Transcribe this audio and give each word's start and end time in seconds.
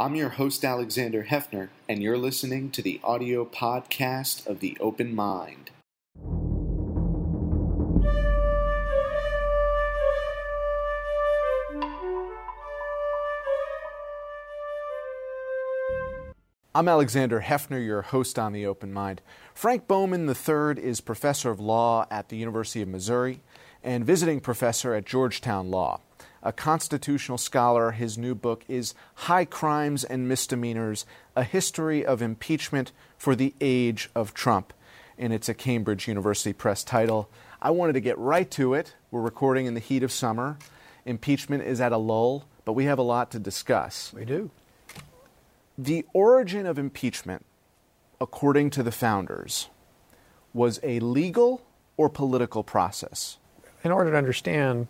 I'm 0.00 0.14
your 0.14 0.30
host, 0.30 0.64
Alexander 0.64 1.24
Heffner, 1.24 1.68
and 1.86 2.02
you're 2.02 2.16
listening 2.16 2.70
to 2.70 2.80
the 2.80 2.98
audio 3.04 3.44
podcast 3.44 4.46
of 4.46 4.60
The 4.60 4.74
Open 4.80 5.14
Mind. 5.14 5.72
I'm 16.74 16.88
Alexander 16.88 17.42
Heffner, 17.42 17.84
your 17.84 18.00
host 18.00 18.38
on 18.38 18.54
The 18.54 18.64
Open 18.64 18.94
Mind. 18.94 19.20
Frank 19.52 19.86
Bowman 19.86 20.26
III 20.26 20.82
is 20.82 21.02
professor 21.02 21.50
of 21.50 21.60
law 21.60 22.06
at 22.10 22.30
the 22.30 22.38
University 22.38 22.80
of 22.80 22.88
Missouri 22.88 23.42
and 23.84 24.06
visiting 24.06 24.40
professor 24.40 24.94
at 24.94 25.04
Georgetown 25.04 25.70
Law. 25.70 26.00
A 26.42 26.52
constitutional 26.52 27.36
scholar, 27.36 27.90
his 27.90 28.16
new 28.16 28.34
book 28.34 28.64
is 28.66 28.94
High 29.14 29.44
Crimes 29.44 30.04
and 30.04 30.26
Misdemeanors 30.26 31.04
A 31.36 31.42
History 31.42 32.04
of 32.04 32.22
Impeachment 32.22 32.92
for 33.18 33.36
the 33.36 33.54
Age 33.60 34.08
of 34.14 34.32
Trump. 34.32 34.72
And 35.18 35.34
it's 35.34 35.50
a 35.50 35.54
Cambridge 35.54 36.08
University 36.08 36.54
Press 36.54 36.82
title. 36.82 37.28
I 37.60 37.70
wanted 37.70 37.92
to 37.92 38.00
get 38.00 38.16
right 38.16 38.50
to 38.52 38.72
it. 38.72 38.94
We're 39.10 39.20
recording 39.20 39.66
in 39.66 39.74
the 39.74 39.80
heat 39.80 40.02
of 40.02 40.10
summer. 40.10 40.56
Impeachment 41.04 41.62
is 41.62 41.78
at 41.78 41.92
a 41.92 41.98
lull, 41.98 42.46
but 42.64 42.72
we 42.72 42.86
have 42.86 42.98
a 42.98 43.02
lot 43.02 43.30
to 43.32 43.38
discuss. 43.38 44.10
We 44.14 44.24
do. 44.24 44.50
The 45.76 46.06
origin 46.14 46.64
of 46.64 46.78
impeachment, 46.78 47.44
according 48.18 48.70
to 48.70 48.82
the 48.82 48.92
founders, 48.92 49.68
was 50.54 50.80
a 50.82 51.00
legal 51.00 51.60
or 51.98 52.08
political 52.08 52.64
process. 52.64 53.36
In 53.84 53.90
order 53.90 54.10
to 54.10 54.16
understand 54.16 54.88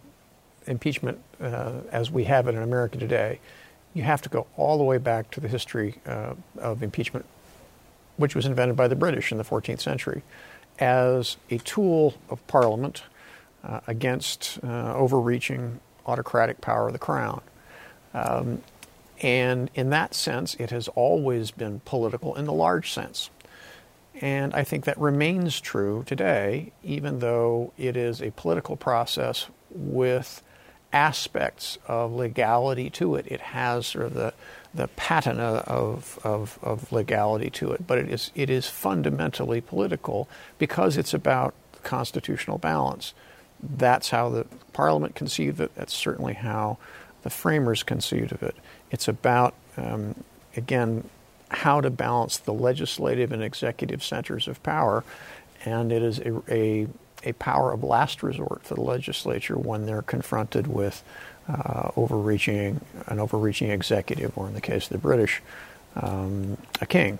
impeachment 0.66 1.19
uh, 1.41 1.80
as 1.91 2.10
we 2.10 2.24
have 2.24 2.48
it 2.48 2.55
in 2.55 2.62
America 2.62 2.98
today, 2.98 3.41
you 3.95 4.02
have 4.02 4.23
to 4.23 4.28
go 4.28 4.46
all 4.56 4.78
the 4.78 4.84
way 4.84 4.98
back 4.98 5.30
to 5.33 5.41
the 5.41 5.48
history 5.48 5.96
uh, 6.06 6.34
of 6.59 6.83
impeachment, 6.83 7.27
which 8.16 8.34
was 8.34 8.46
invented 8.46 8.77
by 8.77 8.88
the 8.88 8.97
British 8.97 9.33
in 9.33 9.38
the 9.38 9.44
14th 9.44 9.81
century 9.81 10.22
as 10.78 11.36
a 11.50 11.58
tool 11.58 12.14
of 12.28 12.44
Parliament 12.47 13.03
uh, 13.64 13.81
against 13.86 14.58
uh, 14.64 14.94
overreaching 14.94 15.81
autocratic 16.06 16.61
power 16.61 16.86
of 16.86 16.92
the 16.92 16.98
Crown. 16.98 17.42
Um, 18.14 18.62
and 19.20 19.70
in 19.75 19.91
that 19.91 20.14
sense, 20.14 20.55
it 20.55 20.70
has 20.70 20.88
always 20.88 21.50
been 21.50 21.81
political 21.84 22.34
in 22.36 22.47
the 22.47 22.53
large 22.53 22.92
sense. 22.92 23.31
And 24.20 24.55
I 24.55 24.64
think 24.64 24.84
that 24.84 24.98
remains 24.98 25.61
true 25.61 26.05
today, 26.06 26.72
even 26.83 27.20
though 27.20 27.72
it 27.78 27.97
is 27.97 28.20
a 28.20 28.31
political 28.33 28.77
process 28.77 29.47
with 29.70 30.42
aspects 30.92 31.78
of 31.86 32.12
legality 32.12 32.91
to 32.91 33.14
it. 33.14 33.27
It 33.28 33.41
has 33.41 33.86
sort 33.86 34.06
of 34.06 34.14
the, 34.14 34.34
the 34.74 34.88
patina 34.88 35.62
of, 35.66 36.19
of, 36.24 36.58
of 36.62 36.91
legality 36.92 37.50
to 37.50 37.72
it, 37.72 37.86
but 37.86 37.98
it 37.98 38.08
is, 38.08 38.30
it 38.34 38.50
is 38.50 38.66
fundamentally 38.66 39.60
political 39.60 40.28
because 40.58 40.97
it's 40.97 41.14
about 41.14 41.55
constitutional 41.82 42.58
balance. 42.58 43.14
That's 43.62 44.10
how 44.10 44.30
the 44.30 44.47
Parliament 44.72 45.14
conceived 45.14 45.60
it. 45.60 45.74
That's 45.74 45.94
certainly 45.94 46.34
how 46.34 46.78
the 47.22 47.30
framers 47.30 47.82
conceived 47.82 48.32
of 48.32 48.42
it. 48.42 48.56
It's 48.91 49.08
about, 49.08 49.54
um, 49.77 50.25
again, 50.56 51.08
how 51.50 51.80
to 51.80 51.91
balance 51.91 52.38
the 52.38 52.52
legislative 52.52 53.32
and 53.32 53.42
executive 53.42 54.02
centers 54.02 54.48
of 54.48 54.62
power, 54.62 55.04
and 55.64 55.92
it 55.92 56.02
is 56.02 56.19
a, 56.20 56.42
a, 56.48 56.86
a 57.24 57.32
power 57.32 57.72
of 57.72 57.82
last 57.82 58.22
resort 58.22 58.62
for 58.62 58.74
the 58.74 58.80
legislature 58.80 59.56
when 59.58 59.86
they're 59.86 60.02
confronted 60.02 60.66
with 60.66 61.02
uh, 61.48 61.90
overreaching 61.96 62.80
an 63.06 63.18
overreaching 63.18 63.70
executive, 63.70 64.36
or 64.36 64.48
in 64.48 64.54
the 64.54 64.60
case 64.60 64.84
of 64.84 64.92
the 64.92 64.98
British, 64.98 65.42
um, 65.96 66.56
a 66.80 66.86
king. 66.86 67.18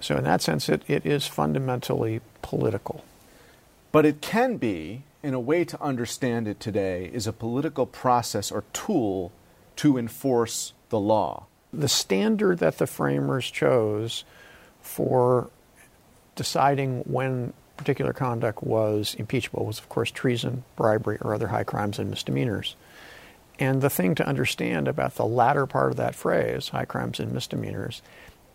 So, 0.00 0.16
in 0.16 0.24
that 0.24 0.42
sense, 0.42 0.68
it, 0.68 0.82
it 0.88 1.04
is 1.04 1.26
fundamentally 1.26 2.20
political. 2.40 3.04
But 3.90 4.06
it 4.06 4.20
can 4.20 4.56
be, 4.56 5.02
in 5.22 5.34
a 5.34 5.40
way 5.40 5.64
to 5.64 5.82
understand 5.82 6.46
it 6.46 6.60
today, 6.60 7.10
is 7.12 7.26
a 7.26 7.32
political 7.32 7.86
process 7.86 8.52
or 8.52 8.64
tool 8.72 9.32
to 9.76 9.98
enforce 9.98 10.72
the 10.90 11.00
law. 11.00 11.46
The 11.72 11.88
standard 11.88 12.58
that 12.58 12.78
the 12.78 12.86
framers 12.86 13.50
chose 13.50 14.24
for 14.80 15.50
deciding 16.36 17.00
when 17.00 17.52
particular 17.78 18.12
conduct 18.12 18.62
was 18.62 19.14
impeachable 19.18 19.64
was, 19.64 19.78
of 19.78 19.88
course, 19.88 20.10
treason, 20.10 20.64
bribery, 20.76 21.16
or 21.22 21.34
other 21.34 21.48
high 21.48 21.64
crimes 21.64 21.98
and 21.98 22.10
misdemeanors. 22.10 22.76
And 23.58 23.80
the 23.80 23.90
thing 23.90 24.14
to 24.16 24.26
understand 24.26 24.86
about 24.86 25.14
the 25.14 25.24
latter 25.24 25.66
part 25.66 25.90
of 25.90 25.96
that 25.96 26.14
phrase, 26.14 26.68
high 26.68 26.84
crimes 26.84 27.18
and 27.18 27.32
misdemeanors, 27.32 28.02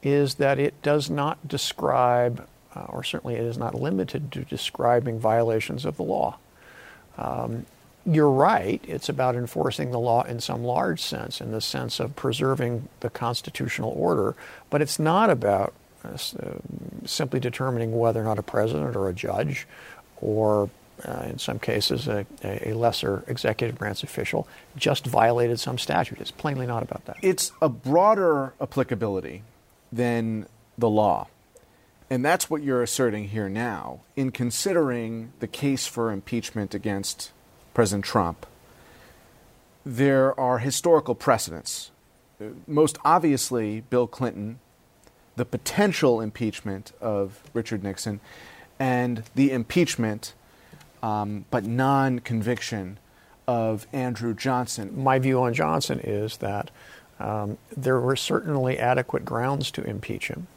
is 0.01 0.35
that 0.35 0.59
it 0.59 0.81
does 0.81 1.09
not 1.09 1.47
describe, 1.47 2.47
uh, 2.75 2.85
or 2.89 3.03
certainly 3.03 3.35
it 3.35 3.43
is 3.43 3.57
not 3.57 3.73
limited 3.73 4.31
to 4.33 4.43
describing 4.45 5.19
violations 5.19 5.85
of 5.85 5.97
the 5.97 6.03
law. 6.03 6.37
Um, 7.17 7.65
you're 8.05 8.29
right. 8.29 8.83
It's 8.85 9.07
about 9.07 9.35
enforcing 9.35 9.91
the 9.91 9.99
law 9.99 10.23
in 10.23 10.41
some 10.41 10.63
large 10.63 11.01
sense, 11.01 11.39
in 11.39 11.51
the 11.51 11.61
sense 11.61 11.99
of 11.99 12.15
preserving 12.15 12.89
the 12.99 13.09
constitutional 13.09 13.93
order. 13.95 14.35
But 14.69 14.81
it's 14.81 14.99
not 14.99 15.29
about 15.29 15.73
uh, 16.05 16.17
simply 17.05 17.39
determining 17.39 17.97
whether 17.97 18.21
or 18.21 18.23
not 18.23 18.39
a 18.39 18.43
president 18.43 18.95
or 18.95 19.09
a 19.09 19.13
judge, 19.13 19.67
or 20.17 20.69
uh, 21.05 21.25
in 21.29 21.39
some 21.39 21.59
cases 21.59 22.07
a, 22.07 22.25
a, 22.43 22.73
lesser 22.73 23.23
executive 23.27 23.77
branch 23.77 24.03
official, 24.03 24.47
just 24.75 25.05
violated 25.05 25.59
some 25.59 25.77
statute. 25.77 26.19
It's 26.19 26.31
plainly 26.31 26.67
not 26.67 26.83
about 26.83 27.05
that. 27.05 27.17
It's 27.21 27.51
a 27.61 27.69
broader 27.69 28.53
applicability 28.61 29.43
than 29.91 30.45
the 30.77 30.89
law. 30.89 31.27
And 32.09 32.23
that's 32.23 32.49
what 32.49 32.61
you're 32.61 32.83
asserting 32.83 33.29
here 33.29 33.49
now 33.49 34.01
in 34.15 34.31
considering 34.31 35.33
the 35.39 35.47
case 35.47 35.87
for 35.87 36.11
impeachment 36.11 36.75
against 36.75 37.31
President 37.73 38.05
Trump, 38.05 38.45
there 39.85 40.39
are 40.39 40.59
historical 40.59 41.15
precedents. 41.15 41.91
Most 42.67 42.97
obviously, 43.03 43.81
Bill 43.81 44.07
Clinton, 44.07 44.59
the 45.35 45.45
potential 45.45 46.21
impeachment 46.21 46.91
of 47.01 47.41
Richard 47.53 47.83
Nixon, 47.83 48.19
and 48.79 49.23
the 49.35 49.51
impeachment, 49.51 50.33
um, 51.01 51.45
but 51.49 51.63
non 51.65 52.19
conviction, 52.19 52.97
of 53.47 53.87
Andrew 53.91 54.33
Johnson. 54.33 55.03
My 55.03 55.19
view 55.19 55.41
on 55.41 55.53
Johnson 55.53 55.99
is 55.99 56.37
that 56.37 56.71
um, 57.19 57.57
there 57.75 57.99
were 57.99 58.15
certainly 58.15 58.79
adequate 58.79 59.25
grounds 59.25 59.71
to 59.71 59.83
impeach 59.83 60.27
him. 60.27 60.47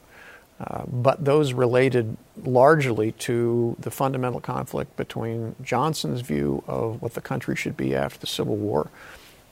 Uh, 0.58 0.84
but 0.86 1.22
those 1.22 1.52
related 1.52 2.16
largely 2.42 3.12
to 3.12 3.76
the 3.78 3.90
fundamental 3.90 4.40
conflict 4.40 4.96
between 4.96 5.54
Johnson's 5.62 6.22
view 6.22 6.64
of 6.66 7.02
what 7.02 7.12
the 7.12 7.20
country 7.20 7.54
should 7.56 7.76
be 7.76 7.94
after 7.94 8.18
the 8.18 8.26
Civil 8.26 8.56
War 8.56 8.88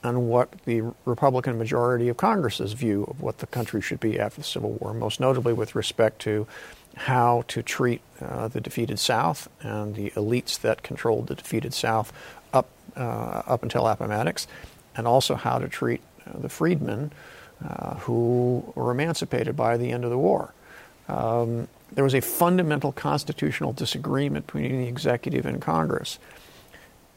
and 0.05 0.29
what 0.29 0.51
the 0.65 0.81
Republican 1.05 1.57
majority 1.57 2.07
of 2.09 2.17
Congress's 2.17 2.73
view 2.73 3.03
of 3.09 3.21
what 3.21 3.39
the 3.39 3.47
country 3.47 3.81
should 3.81 3.99
be 3.99 4.19
after 4.19 4.41
the 4.41 4.47
Civil 4.47 4.73
War, 4.73 4.93
most 4.93 5.19
notably 5.19 5.53
with 5.53 5.75
respect 5.75 6.19
to 6.21 6.47
how 6.95 7.43
to 7.47 7.61
treat 7.61 8.01
uh, 8.21 8.47
the 8.47 8.61
defeated 8.61 8.99
South 8.99 9.49
and 9.61 9.95
the 9.95 10.11
elites 10.11 10.59
that 10.61 10.83
controlled 10.83 11.27
the 11.27 11.35
defeated 11.35 11.73
South 11.73 12.13
up, 12.53 12.69
uh, 12.95 13.41
up 13.45 13.63
until 13.63 13.87
Appomattox, 13.87 14.47
and 14.95 15.07
also 15.07 15.35
how 15.35 15.59
to 15.59 15.67
treat 15.67 16.01
uh, 16.27 16.37
the 16.37 16.49
freedmen 16.49 17.11
uh, 17.67 17.95
who 17.95 18.63
were 18.75 18.91
emancipated 18.91 19.55
by 19.55 19.75
the 19.75 19.91
end 19.91 20.03
of 20.03 20.09
the 20.09 20.17
war. 20.17 20.53
Um, 21.07 21.67
there 21.91 22.03
was 22.03 22.13
a 22.13 22.21
fundamental 22.21 22.91
constitutional 22.91 23.73
disagreement 23.73 24.47
between 24.47 24.81
the 24.81 24.87
executive 24.87 25.45
and 25.45 25.61
Congress. 25.61 26.19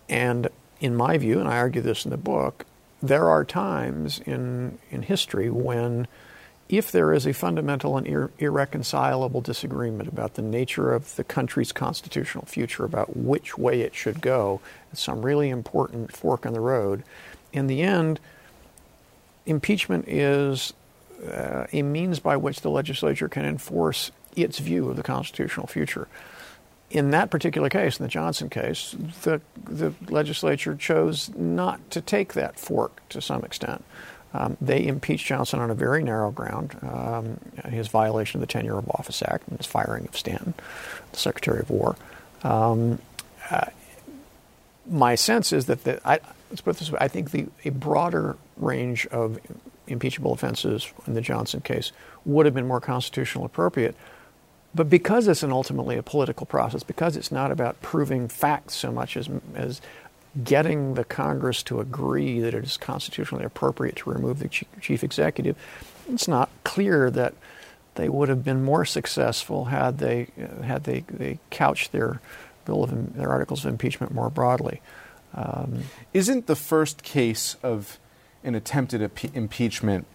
And 0.08 0.48
in 0.80 0.94
my 0.94 1.18
view, 1.18 1.40
and 1.40 1.48
I 1.48 1.58
argue 1.58 1.82
this 1.82 2.04
in 2.04 2.10
the 2.10 2.16
book, 2.16 2.64
there 3.02 3.28
are 3.28 3.44
times 3.44 4.20
in, 4.20 4.78
in 4.90 5.02
history 5.02 5.50
when, 5.50 6.08
if 6.68 6.90
there 6.90 7.12
is 7.12 7.26
a 7.26 7.32
fundamental 7.32 7.96
and 7.96 8.06
ir- 8.06 8.30
irreconcilable 8.38 9.40
disagreement 9.40 10.08
about 10.08 10.34
the 10.34 10.42
nature 10.42 10.92
of 10.92 11.14
the 11.16 11.24
country's 11.24 11.72
constitutional 11.72 12.44
future, 12.46 12.84
about 12.84 13.16
which 13.16 13.56
way 13.56 13.82
it 13.82 13.94
should 13.94 14.20
go, 14.20 14.60
some 14.92 15.22
really 15.22 15.48
important 15.48 16.14
fork 16.14 16.44
in 16.44 16.52
the 16.52 16.60
road, 16.60 17.04
in 17.52 17.66
the 17.66 17.82
end, 17.82 18.20
impeachment 19.46 20.06
is 20.08 20.72
uh, 21.32 21.66
a 21.72 21.82
means 21.82 22.18
by 22.20 22.36
which 22.36 22.60
the 22.60 22.70
legislature 22.70 23.28
can 23.28 23.44
enforce 23.44 24.10
its 24.36 24.58
view 24.58 24.88
of 24.88 24.96
the 24.96 25.02
constitutional 25.02 25.66
future. 25.66 26.06
In 26.90 27.10
that 27.10 27.30
particular 27.30 27.68
case, 27.68 27.98
in 27.98 28.04
the 28.04 28.10
Johnson 28.10 28.48
case, 28.48 28.96
the, 29.22 29.40
the 29.64 29.92
legislature 30.08 30.74
chose 30.74 31.30
not 31.36 31.90
to 31.90 32.00
take 32.00 32.32
that 32.32 32.58
fork 32.58 33.06
to 33.10 33.20
some 33.20 33.44
extent. 33.44 33.84
Um, 34.32 34.56
they 34.60 34.86
impeached 34.86 35.26
Johnson 35.26 35.60
on 35.60 35.70
a 35.70 35.74
very 35.74 36.02
narrow 36.02 36.30
ground 36.30 36.76
um, 36.82 37.38
his 37.70 37.88
violation 37.88 38.38
of 38.38 38.46
the 38.46 38.52
Tenure 38.52 38.78
of 38.78 38.88
Office 38.90 39.22
Act 39.22 39.48
and 39.48 39.58
his 39.58 39.66
firing 39.66 40.06
of 40.06 40.16
Stanton, 40.16 40.54
the 41.12 41.18
Secretary 41.18 41.60
of 41.60 41.70
War. 41.70 41.96
Um, 42.42 42.98
uh, 43.50 43.66
my 44.86 45.14
sense 45.14 45.52
is 45.52 45.66
that 45.66 45.84
the, 45.84 46.00
I, 46.06 46.20
let's 46.50 46.60
put 46.60 46.78
this 46.78 46.90
way, 46.90 46.98
I 47.00 47.08
think 47.08 47.30
the, 47.30 47.46
a 47.64 47.70
broader 47.70 48.36
range 48.56 49.06
of 49.06 49.38
impeachable 49.86 50.32
offenses 50.32 50.90
in 51.06 51.14
the 51.14 51.20
Johnson 51.20 51.60
case 51.60 51.92
would 52.24 52.46
have 52.46 52.54
been 52.54 52.66
more 52.66 52.80
constitutional 52.80 53.44
appropriate. 53.44 53.96
But 54.74 54.90
because 54.90 55.28
it's 55.28 55.42
an 55.42 55.52
ultimately 55.52 55.96
a 55.96 56.02
political 56.02 56.46
process, 56.46 56.82
because 56.82 57.16
it's 57.16 57.32
not 57.32 57.50
about 57.50 57.80
proving 57.80 58.28
facts 58.28 58.74
so 58.74 58.92
much 58.92 59.16
as, 59.16 59.28
as 59.54 59.80
getting 60.44 60.94
the 60.94 61.04
Congress 61.04 61.62
to 61.64 61.80
agree 61.80 62.40
that 62.40 62.54
it 62.54 62.64
is 62.64 62.76
constitutionally 62.76 63.44
appropriate 63.44 63.96
to 63.96 64.10
remove 64.10 64.38
the 64.38 64.48
chief 64.48 65.02
executive, 65.02 65.56
it's 66.08 66.28
not 66.28 66.50
clear 66.64 67.10
that 67.10 67.34
they 67.94 68.08
would 68.08 68.28
have 68.28 68.44
been 68.44 68.62
more 68.62 68.84
successful 68.84 69.66
had 69.66 69.98
they 69.98 70.28
had 70.62 70.84
they, 70.84 71.00
they 71.10 71.38
couched 71.50 71.90
their 71.92 72.20
bill 72.64 72.84
of 72.84 73.16
their 73.16 73.30
articles 73.30 73.64
of 73.64 73.70
impeachment 73.70 74.14
more 74.14 74.30
broadly. 74.30 74.80
Um, 75.34 75.84
Isn't 76.14 76.46
the 76.46 76.56
first 76.56 77.02
case 77.02 77.56
of 77.62 77.98
an 78.44 78.54
attempted 78.54 79.00
impe- 79.00 79.34
impeachment 79.34 80.06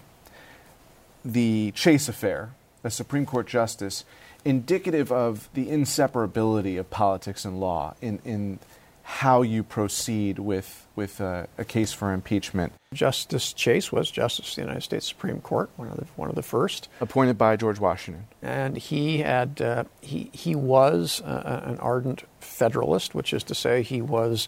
the 1.25 1.71
Chase 1.71 2.07
affair, 2.07 2.51
a 2.83 2.89
Supreme 2.89 3.25
Court 3.25 3.47
justice, 3.47 4.05
indicative 4.45 5.11
of 5.11 5.49
the 5.53 5.67
inseparability 5.67 6.79
of 6.79 6.89
politics 6.89 7.45
and 7.45 7.59
law 7.59 7.95
in, 8.01 8.19
in 8.25 8.59
how 9.03 9.41
you 9.41 9.63
proceed 9.63 10.39
with, 10.39 10.87
with 10.95 11.19
a, 11.19 11.47
a, 11.57 11.65
case 11.65 11.91
for 11.91 12.13
impeachment. 12.13 12.71
Justice 12.93 13.51
Chase 13.51 13.91
was 13.91 14.09
Justice 14.09 14.51
of 14.51 14.55
the 14.55 14.61
United 14.61 14.81
States 14.81 15.05
Supreme 15.07 15.41
Court, 15.41 15.69
one 15.75 15.89
of 15.89 15.97
the, 15.97 16.05
one 16.15 16.29
of 16.29 16.35
the 16.35 16.41
first. 16.41 16.87
Appointed 17.01 17.37
by 17.37 17.57
George 17.57 17.79
Washington. 17.79 18.25
And 18.41 18.77
he, 18.77 19.17
had, 19.17 19.61
uh, 19.61 19.83
he, 19.99 20.29
he 20.31 20.55
was 20.55 21.21
uh, 21.21 21.63
an 21.65 21.79
ardent 21.79 22.23
Federalist, 22.39 23.13
which 23.13 23.33
is 23.33 23.43
to 23.43 23.55
say, 23.55 23.81
he 23.83 24.01
was 24.01 24.47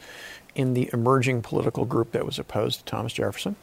in 0.56 0.74
the 0.74 0.90
emerging 0.94 1.42
political 1.42 1.84
group 1.84 2.14
that 2.14 2.26
was 2.26 2.40
opposed 2.40 2.80
to 2.80 2.86
Thomas 2.86 3.12
Jefferson. 3.12 3.58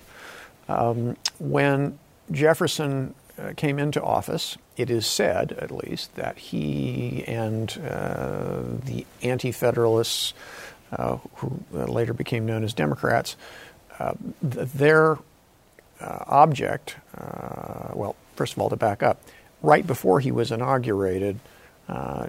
Um, 0.69 1.17
when 1.39 1.99
Jefferson 2.31 3.15
uh, 3.39 3.53
came 3.57 3.79
into 3.79 4.03
office, 4.03 4.59
it 4.83 4.91
is 4.91 5.07
said, 5.07 5.53
at 5.53 5.71
least, 5.71 6.15
that 6.17 6.37
he 6.37 7.25
and 7.27 7.71
uh, 7.89 8.63
the 8.85 9.07
anti 9.23 9.53
Federalists, 9.53 10.35
uh, 10.93 11.17
who 11.37 11.61
uh, 11.75 11.85
later 11.85 12.13
became 12.13 12.45
known 12.45 12.65
as 12.65 12.75
Democrats, 12.75 13.37
uh, 13.99 14.13
th- 14.43 14.69
their 14.73 15.19
uh, 16.01 16.25
object, 16.27 16.97
well, 17.95 18.17
first 18.37 18.53
of 18.55 18.59
all, 18.59 18.69
to 18.69 18.77
back 18.77 19.03
up, 19.03 19.23
right 19.63 19.87
before 19.87 20.21
he 20.21 20.33
was 20.33 20.51
inaugurated, 20.51 21.39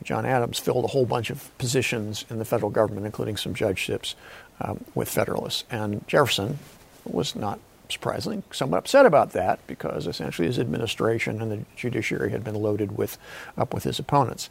John 0.04 0.26
Adams 0.26 0.60
filled 0.60 0.86
a 0.86 0.90
whole 0.90 1.06
bunch 1.06 1.30
of 1.30 1.58
positions 1.58 2.26
in 2.30 2.38
the 2.38 2.46
federal 2.46 2.70
government, 2.70 3.06
including 3.06 3.38
some 3.38 3.54
judgeships, 3.54 4.16
um, 4.62 4.84
with 4.94 5.10
Federalists. 5.10 5.64
And 5.72 6.08
Jefferson 6.08 6.60
was 7.06 7.36
not 7.36 7.60
surprisingly, 7.94 8.44
somewhat 8.52 8.80
upset 8.80 9.06
about 9.06 9.32
that 9.32 9.66
because 9.68 10.08
essentially 10.08 10.48
his 10.48 10.60
administration 10.60 11.42
and 11.42 11.52
the 11.52 11.66
judiciary 11.76 12.32
had 12.32 12.44
been 12.44 12.56
loaded 12.56 12.98
with 12.98 13.18
up 13.58 13.74
with 13.74 13.84
his 13.84 14.00
opponents. 14.00 14.50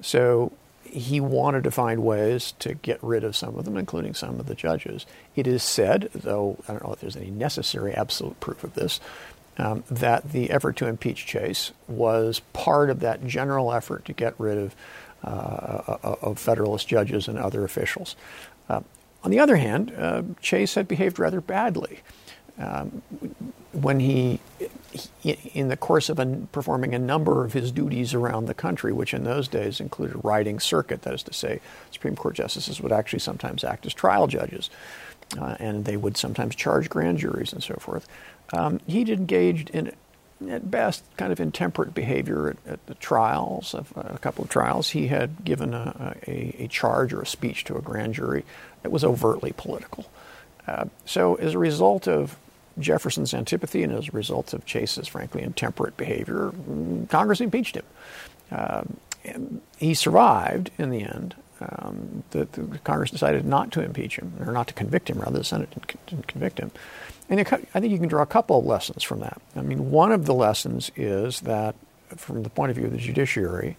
So 0.00 0.52
he 0.84 1.20
wanted 1.20 1.64
to 1.64 1.70
find 1.70 2.02
ways 2.02 2.54
to 2.60 2.74
get 2.74 3.02
rid 3.02 3.24
of 3.24 3.36
some 3.36 3.56
of 3.56 3.64
them, 3.64 3.76
including 3.76 4.14
some 4.14 4.40
of 4.40 4.46
the 4.46 4.54
judges. 4.54 5.06
It 5.34 5.46
is 5.46 5.62
said, 5.62 6.08
though 6.14 6.58
I 6.68 6.72
don't 6.72 6.84
know 6.84 6.92
if 6.92 7.00
there's 7.00 7.16
any 7.16 7.30
necessary 7.30 7.92
absolute 7.92 8.38
proof 8.40 8.64
of 8.64 8.74
this, 8.74 9.00
um, 9.58 9.84
that 9.90 10.32
the 10.32 10.50
effort 10.50 10.76
to 10.76 10.86
impeach 10.86 11.26
Chase 11.26 11.72
was 11.88 12.40
part 12.52 12.90
of 12.90 13.00
that 13.00 13.26
general 13.26 13.72
effort 13.72 14.04
to 14.04 14.12
get 14.12 14.34
rid 14.38 14.58
of, 14.58 14.76
uh, 15.24 15.98
uh 16.02 16.16
of 16.22 16.38
Federalist 16.38 16.88
judges 16.88 17.26
and 17.26 17.38
other 17.38 17.64
officials. 17.64 18.16
Uh, 18.68 18.80
on 19.24 19.30
the 19.30 19.40
other 19.40 19.56
hand, 19.56 19.92
uh, 19.98 20.22
Chase 20.40 20.74
had 20.74 20.86
behaved 20.86 21.18
rather 21.18 21.40
badly 21.40 22.00
um, 22.58 23.02
when 23.72 24.00
he, 24.00 24.40
he, 24.92 25.32
in 25.54 25.68
the 25.68 25.76
course 25.76 26.08
of 26.08 26.18
a, 26.18 26.26
performing 26.52 26.94
a 26.94 26.98
number 26.98 27.44
of 27.44 27.52
his 27.52 27.70
duties 27.70 28.14
around 28.14 28.46
the 28.46 28.54
country, 28.54 28.92
which 28.92 29.12
in 29.12 29.24
those 29.24 29.48
days 29.48 29.80
included 29.80 30.18
riding 30.24 30.58
circuit, 30.58 31.02
that 31.02 31.14
is 31.14 31.22
to 31.24 31.32
say, 31.32 31.60
Supreme 31.90 32.16
Court 32.16 32.34
justices 32.34 32.80
would 32.80 32.92
actually 32.92 33.18
sometimes 33.18 33.64
act 33.64 33.84
as 33.84 33.92
trial 33.92 34.26
judges, 34.26 34.70
uh, 35.38 35.56
and 35.58 35.84
they 35.84 35.96
would 35.96 36.16
sometimes 36.16 36.54
charge 36.54 36.88
grand 36.88 37.18
juries 37.18 37.52
and 37.52 37.62
so 37.62 37.74
forth. 37.74 38.08
Um, 38.52 38.80
he'd 38.86 39.10
engaged 39.10 39.70
in, 39.70 39.92
at 40.48 40.70
best, 40.70 41.04
kind 41.16 41.32
of 41.32 41.40
intemperate 41.40 41.94
behavior 41.94 42.50
at, 42.50 42.72
at 42.72 42.86
the 42.86 42.94
trials 42.94 43.74
of 43.74 43.92
uh, 43.96 44.02
a 44.14 44.18
couple 44.18 44.44
of 44.44 44.50
trials. 44.50 44.90
He 44.90 45.08
had 45.08 45.44
given 45.44 45.74
a, 45.74 46.16
a, 46.26 46.64
a 46.64 46.68
charge 46.68 47.12
or 47.12 47.22
a 47.22 47.26
speech 47.26 47.64
to 47.64 47.76
a 47.76 47.82
grand 47.82 48.14
jury 48.14 48.44
that 48.82 48.90
was 48.90 49.04
overtly 49.04 49.52
political. 49.52 50.06
Uh, 50.66 50.86
so, 51.04 51.36
as 51.36 51.54
a 51.54 51.58
result 51.58 52.08
of 52.08 52.36
Jefferson's 52.78 53.32
antipathy 53.32 53.82
and 53.82 53.92
as 53.92 54.08
a 54.08 54.12
result 54.12 54.52
of 54.52 54.64
Chase's, 54.66 55.08
frankly, 55.08 55.42
intemperate 55.42 55.96
behavior, 55.96 56.52
Congress 57.08 57.40
impeached 57.40 57.76
him. 57.76 57.84
Uh, 58.50 58.82
he 59.78 59.94
survived 59.94 60.70
in 60.78 60.90
the 60.90 61.02
end. 61.02 61.34
Um, 61.60 62.22
the, 62.30 62.44
the, 62.52 62.78
Congress 62.84 63.10
decided 63.10 63.46
not 63.46 63.72
to 63.72 63.82
impeach 63.82 64.18
him, 64.18 64.34
or 64.40 64.52
not 64.52 64.68
to 64.68 64.74
convict 64.74 65.08
him, 65.08 65.18
rather, 65.18 65.38
the 65.38 65.44
Senate 65.44 65.70
didn't, 65.70 66.06
didn't 66.06 66.26
convict 66.26 66.58
him. 66.58 66.70
And 67.30 67.40
it, 67.40 67.50
I 67.52 67.80
think 67.80 67.92
you 67.92 67.98
can 67.98 68.08
draw 68.08 68.22
a 68.22 68.26
couple 68.26 68.58
of 68.58 68.66
lessons 68.66 69.02
from 69.02 69.20
that. 69.20 69.40
I 69.56 69.62
mean, 69.62 69.90
one 69.90 70.12
of 70.12 70.26
the 70.26 70.34
lessons 70.34 70.90
is 70.96 71.40
that, 71.40 71.74
from 72.16 72.42
the 72.42 72.50
point 72.50 72.70
of 72.70 72.76
view 72.76 72.86
of 72.86 72.92
the 72.92 72.98
judiciary, 72.98 73.76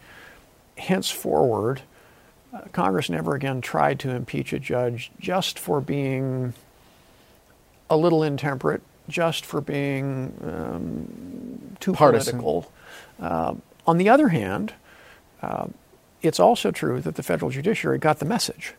henceforward, 0.77 1.81
uh, 2.53 2.61
Congress 2.71 3.09
never 3.09 3.35
again 3.35 3.61
tried 3.61 3.99
to 3.99 4.09
impeach 4.09 4.53
a 4.53 4.59
judge 4.59 5.11
just 5.19 5.59
for 5.59 5.79
being 5.79 6.53
a 7.89 7.97
little 7.97 8.23
intemperate 8.23 8.81
just 9.09 9.45
for 9.45 9.61
being 9.61 10.33
um, 10.43 11.77
too 11.79 11.93
Partisan. 11.93 12.39
political. 12.39 12.71
Uh, 13.19 13.55
on 13.85 13.97
the 13.97 14.09
other 14.09 14.29
hand, 14.29 14.73
uh, 15.41 15.67
it's 16.21 16.39
also 16.39 16.71
true 16.71 16.99
that 17.01 17.15
the 17.15 17.23
federal 17.23 17.51
judiciary 17.51 17.97
got 17.97 18.19
the 18.19 18.25
message, 18.25 18.73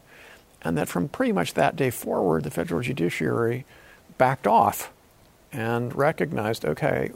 and 0.63 0.77
that 0.77 0.89
from 0.89 1.09
pretty 1.09 1.33
much 1.33 1.55
that 1.55 1.77
day 1.77 1.91
forward, 1.91 2.45
the 2.45 2.51
federal 2.51 2.83
judiciary 2.83 3.65
backed 4.19 4.47
off 4.47 4.93
and 5.51 5.95
recognized, 5.97 6.65
okay, 6.65 7.11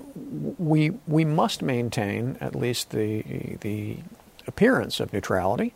we 0.59 0.91
we 1.07 1.25
must 1.25 1.61
maintain 1.61 2.37
at 2.41 2.55
least 2.55 2.91
the 2.91 3.57
the 3.61 3.99
appearance 4.47 5.01
of 5.01 5.13
neutrality. 5.13 5.75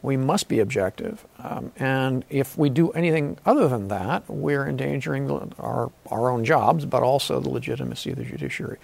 We 0.00 0.16
must 0.16 0.48
be 0.48 0.60
objective. 0.60 1.26
Um, 1.38 1.72
and 1.76 2.24
if 2.30 2.56
we 2.56 2.70
do 2.70 2.90
anything 2.90 3.36
other 3.44 3.68
than 3.68 3.88
that, 3.88 4.28
we're 4.28 4.68
endangering 4.68 5.30
our, 5.58 5.90
our 6.06 6.30
own 6.30 6.44
jobs, 6.44 6.84
but 6.84 7.02
also 7.02 7.40
the 7.40 7.48
legitimacy 7.48 8.12
of 8.12 8.16
the 8.16 8.24
judiciary. 8.24 8.78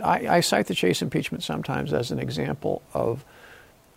I, 0.00 0.36
I 0.36 0.40
cite 0.40 0.66
the 0.66 0.74
Chase 0.74 1.02
impeachment 1.02 1.42
sometimes 1.42 1.92
as 1.92 2.10
an 2.10 2.18
example 2.18 2.82
of 2.92 3.24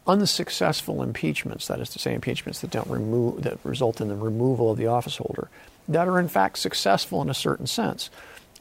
unsuccessful 0.08 1.04
impeachments, 1.04 1.68
that 1.68 1.80
is 1.80 1.90
to 1.90 2.00
say, 2.00 2.14
impeachments 2.14 2.62
that 2.62 2.72
don't 2.72 2.90
remove 2.90 3.44
that 3.44 3.60
result 3.64 4.02
in 4.02 4.08
the 4.08 4.16
removal 4.16 4.72
of 4.72 4.78
the 4.78 4.88
office 4.88 5.18
holder, 5.18 5.50
that 5.88 6.08
are 6.08 6.20
in 6.20 6.28
fact 6.28 6.58
successful 6.58 7.22
in 7.22 7.30
a 7.30 7.34
certain 7.34 7.68
sense. 7.68 8.10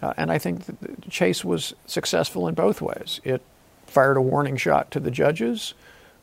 Uh, 0.03 0.13
and 0.17 0.31
I 0.31 0.39
think 0.39 0.63
Chase 1.09 1.45
was 1.45 1.73
successful 1.87 2.49
in 2.49 2.55
both 2.55 2.83
ways. 2.83 3.21
It 3.25 3.43
fired 3.87 4.17
a 4.17 4.21
warning 4.21 4.57
shot 4.57 4.91
to 4.91 5.01
the 5.01 5.11
judges. 5.11 5.73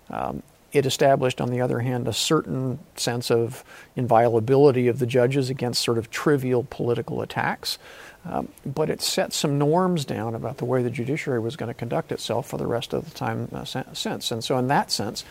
Um, 0.10 0.44
it 0.74 0.86
established, 0.86 1.40
on 1.40 1.52
the 1.52 1.62
other 1.62 1.80
hand, 1.80 2.08
a 2.08 2.14
certain 2.14 2.80
sense 2.96 3.30
of 3.30 3.64
inviolability 3.96 4.88
of 4.88 5.00
the 5.00 5.06
judges 5.06 5.50
against 5.50 5.84
sort 5.84 6.00
of 6.00 6.10
trivial 6.10 6.66
political 6.70 7.22
attacks. 7.22 7.78
Um, 8.26 8.48
but 8.66 8.90
it 8.90 9.02
set 9.02 9.34
some 9.34 9.58
norms 9.58 10.06
down 10.06 10.34
about 10.34 10.58
the 10.58 10.66
way 10.66 10.82
the 10.82 10.90
judiciary 10.90 11.40
was 11.40 11.56
going 11.56 11.68
to 11.68 11.74
conduct 11.74 12.12
itself 12.12 12.48
for 12.48 12.58
the 12.58 12.66
rest 12.66 12.94
of 12.94 13.06
the 13.06 13.12
time 13.12 13.50
uh, 13.54 13.66
since. 13.66 14.32
And 14.32 14.44
so, 14.44 14.58
in 14.58 14.68
that 14.68 14.92
sense, 14.92 15.24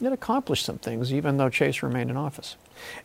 it 0.00 0.12
accomplished 0.12 0.64
some 0.64 0.78
things, 0.78 1.12
even 1.12 1.36
though 1.36 1.50
Chase 1.50 1.82
remained 1.82 2.10
in 2.10 2.16
office. 2.16 2.56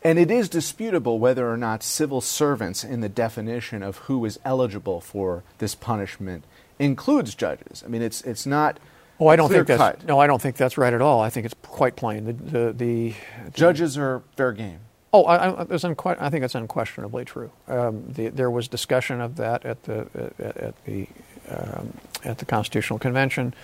And 0.02 0.18
it 0.18 0.30
is 0.30 0.48
disputable 0.48 1.18
whether 1.18 1.50
or 1.50 1.56
not 1.56 1.82
civil 1.82 2.20
servants, 2.20 2.84
in 2.84 3.00
the 3.00 3.08
definition 3.08 3.82
of 3.82 3.98
who 3.98 4.24
is 4.24 4.38
eligible 4.44 5.00
for 5.00 5.42
this 5.58 5.74
punishment, 5.74 6.44
includes 6.78 7.34
judges. 7.34 7.82
I 7.84 7.88
mean, 7.88 8.02
it's 8.02 8.22
it's 8.22 8.46
not 8.46 8.78
Oh, 9.20 9.28
I 9.28 9.36
don't 9.36 9.50
think 9.50 9.66
that's 9.66 9.78
cut. 9.78 10.04
no. 10.04 10.18
I 10.18 10.26
don't 10.26 10.42
think 10.42 10.56
that's 10.56 10.76
right 10.76 10.92
at 10.92 11.00
all. 11.00 11.20
I 11.20 11.30
think 11.30 11.46
it's 11.46 11.54
quite 11.62 11.96
plain. 11.96 12.24
The 12.24 12.32
the, 12.32 12.72
the 12.72 13.14
judges 13.52 13.96
are 13.96 14.22
fair 14.36 14.52
game. 14.52 14.80
Oh, 15.12 15.22
I, 15.24 15.60
I, 15.60 15.64
unque- 15.64 16.20
I 16.20 16.28
think 16.28 16.44
it's 16.44 16.56
unquestionably 16.56 17.24
true. 17.24 17.52
Um, 17.68 18.04
the, 18.08 18.28
there 18.30 18.50
was 18.50 18.66
discussion 18.66 19.20
of 19.20 19.36
that 19.36 19.64
at 19.64 19.84
the 19.84 20.08
at, 20.40 20.56
at 20.56 20.84
the 20.84 21.06
um, 21.48 21.96
at 22.24 22.38
the 22.38 22.44
Constitutional 22.44 22.98
Convention. 22.98 23.54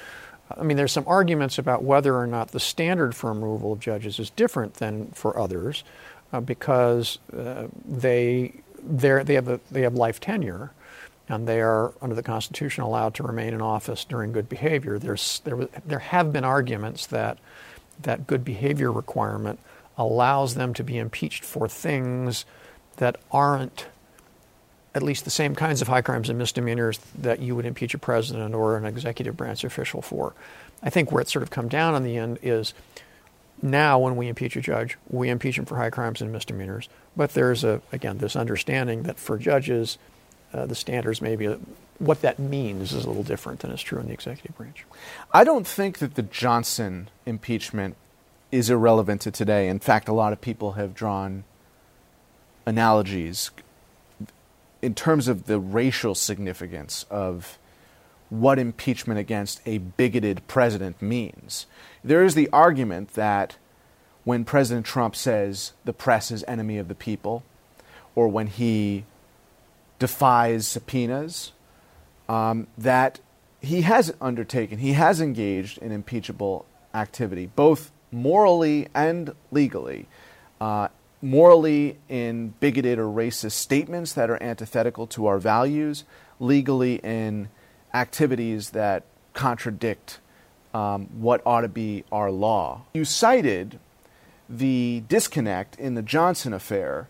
I 0.57 0.63
mean, 0.63 0.77
there's 0.77 0.93
some 0.93 1.05
arguments 1.07 1.59
about 1.59 1.83
whether 1.83 2.17
or 2.17 2.27
not 2.27 2.53
the 2.53 2.61
standard 2.61 3.15
for 3.15 3.33
removal 3.33 3.73
of 3.73 3.81
judges 3.81 4.19
is 4.19 4.31
different 4.31 4.75
than 4.75 5.09
for 5.09 5.39
others, 5.39 5.83
uh, 6.33 6.41
because 6.41 7.19
uh, 7.37 7.67
they 7.85 8.61
they 8.83 9.35
have 9.35 9.49
a, 9.49 9.61
they 9.73 9.83
have 9.83 9.95
life 9.95 10.21
tenure, 10.21 10.71
and 11.31 11.47
they 11.47 11.61
are, 11.61 11.93
under 12.03 12.17
the 12.17 12.25
Constitution, 12.25 12.83
allowed 12.83 13.15
to 13.15 13.23
remain 13.23 13.55
in 13.55 13.63
office 13.63 14.05
during 14.05 14.33
good 14.33 14.49
behavior. 14.49 14.99
There's, 14.99 15.41
there, 15.45 15.69
there 15.87 16.01
have 16.01 16.33
been 16.33 16.45
arguments 16.45 17.07
that 17.07 17.39
that 18.03 18.27
good 18.27 18.45
behavior 18.45 18.91
requirement 18.91 19.61
allows 19.97 20.57
them 20.57 20.75
to 20.75 20.83
be 20.83 20.99
impeached 20.99 21.45
for 21.45 21.69
things 21.69 22.45
that 22.97 23.17
aren't 23.31 23.87
at 24.93 25.05
least 25.05 25.25
the 25.25 25.31
same 25.31 25.55
kinds 25.55 25.81
of 25.81 25.87
high 25.87 26.03
crimes 26.03 26.29
and 26.29 26.37
misdemeanors 26.37 26.99
that 27.17 27.39
you 27.39 27.55
would 27.55 27.65
impeach 27.65 27.95
a 27.95 27.99
president 27.99 28.53
or 28.53 28.77
an 28.77 28.85
executive 28.85 29.37
branch 29.37 29.63
official 29.63 30.03
for. 30.03 30.35
I 30.83 30.91
think 30.91 31.13
where 31.13 31.21
it's 31.21 31.33
sort 31.33 31.45
of 31.45 31.51
come 31.51 31.69
down 31.69 31.95
in 31.95 32.03
the 32.03 32.17
end 32.17 32.41
is 32.43 32.75
now 33.63 34.01
when 34.01 34.17
we 34.17 34.27
impeach 34.27 34.57
a 34.57 34.61
judge, 34.61 34.97
we 35.09 35.29
impeach 35.29 35.59
him 35.59 35.65
for 35.65 35.77
high 35.77 35.91
crimes 35.91 36.21
and 36.21 36.33
misdemeanors. 36.33 36.89
But 37.17 37.35
there's 37.35 37.63
a 37.63 37.83
again 37.93 38.19
this 38.19 38.35
understanding 38.35 39.05
that 39.05 39.19
for 39.19 39.39
judges, 39.39 39.97
uh, 40.53 40.67
the 40.67 40.75
standards 40.75 41.21
maybe 41.21 41.47
a, 41.47 41.59
what 41.99 42.23
that 42.23 42.39
means 42.39 42.93
is 42.93 43.05
a 43.05 43.09
little 43.09 43.23
different 43.23 43.61
than 43.61 43.71
is 43.71 43.83
true 43.83 43.99
in 43.99 44.07
the 44.07 44.13
executive 44.13 44.57
branch. 44.57 44.85
I 45.33 45.45
don't 45.45 45.67
think 45.67 45.99
that 45.99 46.15
the 46.15 46.23
Johnson 46.23 47.09
impeachment 47.27 47.97
is 48.51 48.71
irrelevant 48.71 49.21
to 49.23 49.31
today. 49.31 49.69
In 49.69 49.79
fact, 49.79 50.09
a 50.09 50.13
lot 50.13 50.33
of 50.33 50.41
people 50.41 50.73
have 50.73 50.95
drawn 50.95 51.45
analogies 52.67 53.51
in 54.83 54.95
terms 54.95 55.29
of 55.29 55.47
the 55.47 55.59
racial 55.59 56.15
significance 56.15 57.05
of 57.11 57.59
what 58.31 58.59
impeachment 58.59 59.21
against 59.21 59.61
a 59.67 59.79
bigoted 59.79 60.41
president 60.49 61.03
means. 61.03 61.67
There 62.03 62.25
is 62.25 62.35
the 62.35 62.49
argument 62.53 63.15
that 63.15 63.57
when 64.25 64.45
President 64.45 64.87
Trump 64.87 65.17
says 65.17 65.73
the 65.85 65.93
press 65.93 66.31
is 66.31 66.45
enemy 66.47 66.79
of 66.79 66.89
the 66.89 66.95
people, 66.95 67.43
or 68.15 68.29
when 68.29 68.47
he 68.47 69.05
defies 70.01 70.67
subpoenas, 70.67 71.53
um, 72.29 72.67
that 72.77 73.21
he 73.61 73.83
has 73.83 74.13
undertaken, 74.21 74.79
he 74.79 74.95
has 74.95 75.21
engaged 75.21 75.79
in 75.79 75.93
impeachable 75.93 76.67
activity, 76.93 77.47
both 77.47 77.93
morally 78.11 78.89
and 78.93 79.33
legally. 79.53 80.09
Uh, 80.61 80.89
morally, 81.23 81.99
in 82.09 82.55
bigoted 82.61 82.99
or 82.99 83.05
racist 83.05 83.53
statements 83.53 84.15
that 84.15 84.31
are 84.31 84.43
antithetical 84.43 85.07
to 85.07 85.27
our 85.27 85.39
values, 85.39 86.05
legally, 86.41 86.97
in 86.97 87.49
activities 87.95 88.71
that 88.71 89.05
contradict 89.35 90.19
um, 90.73 91.09
what 91.21 91.43
ought 91.45 91.63
to 91.63 91.69
be 91.69 92.05
our 92.11 92.31
law. 92.31 92.83
You 92.95 93.05
cited 93.05 93.79
the 94.49 95.03
disconnect 95.09 95.79
in 95.79 95.95
the 95.95 96.03
Johnson 96.03 96.53
affair 96.53 97.09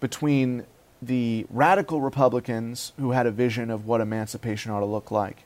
between 0.00 0.66
the 1.02 1.46
radical 1.50 2.00
Republicans 2.00 2.92
who 2.98 3.12
had 3.12 3.26
a 3.26 3.30
vision 3.30 3.70
of 3.70 3.86
what 3.86 4.00
emancipation 4.00 4.70
ought 4.70 4.80
to 4.80 4.86
look 4.86 5.10
like 5.10 5.44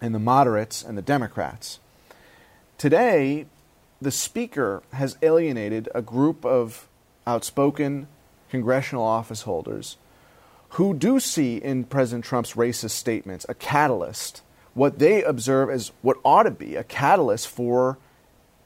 and 0.00 0.14
the 0.14 0.18
moderates 0.20 0.82
and 0.82 0.96
the 0.96 1.02
Democrats. 1.02 1.80
Today, 2.76 3.46
the 4.00 4.10
Speaker 4.10 4.82
has 4.92 5.16
alienated 5.22 5.88
a 5.94 6.02
group 6.02 6.44
of 6.44 6.86
outspoken 7.26 8.06
congressional 8.50 9.04
office 9.04 9.42
holders 9.42 9.96
who 10.70 10.94
do 10.94 11.18
see 11.18 11.56
in 11.56 11.84
President 11.84 12.24
Trump's 12.24 12.52
racist 12.52 12.90
statements 12.90 13.44
a 13.48 13.54
catalyst, 13.54 14.42
what 14.74 14.98
they 14.98 15.22
observe 15.22 15.70
as 15.70 15.92
what 16.02 16.18
ought 16.24 16.44
to 16.44 16.50
be 16.50 16.76
a 16.76 16.84
catalyst 16.84 17.48
for 17.48 17.98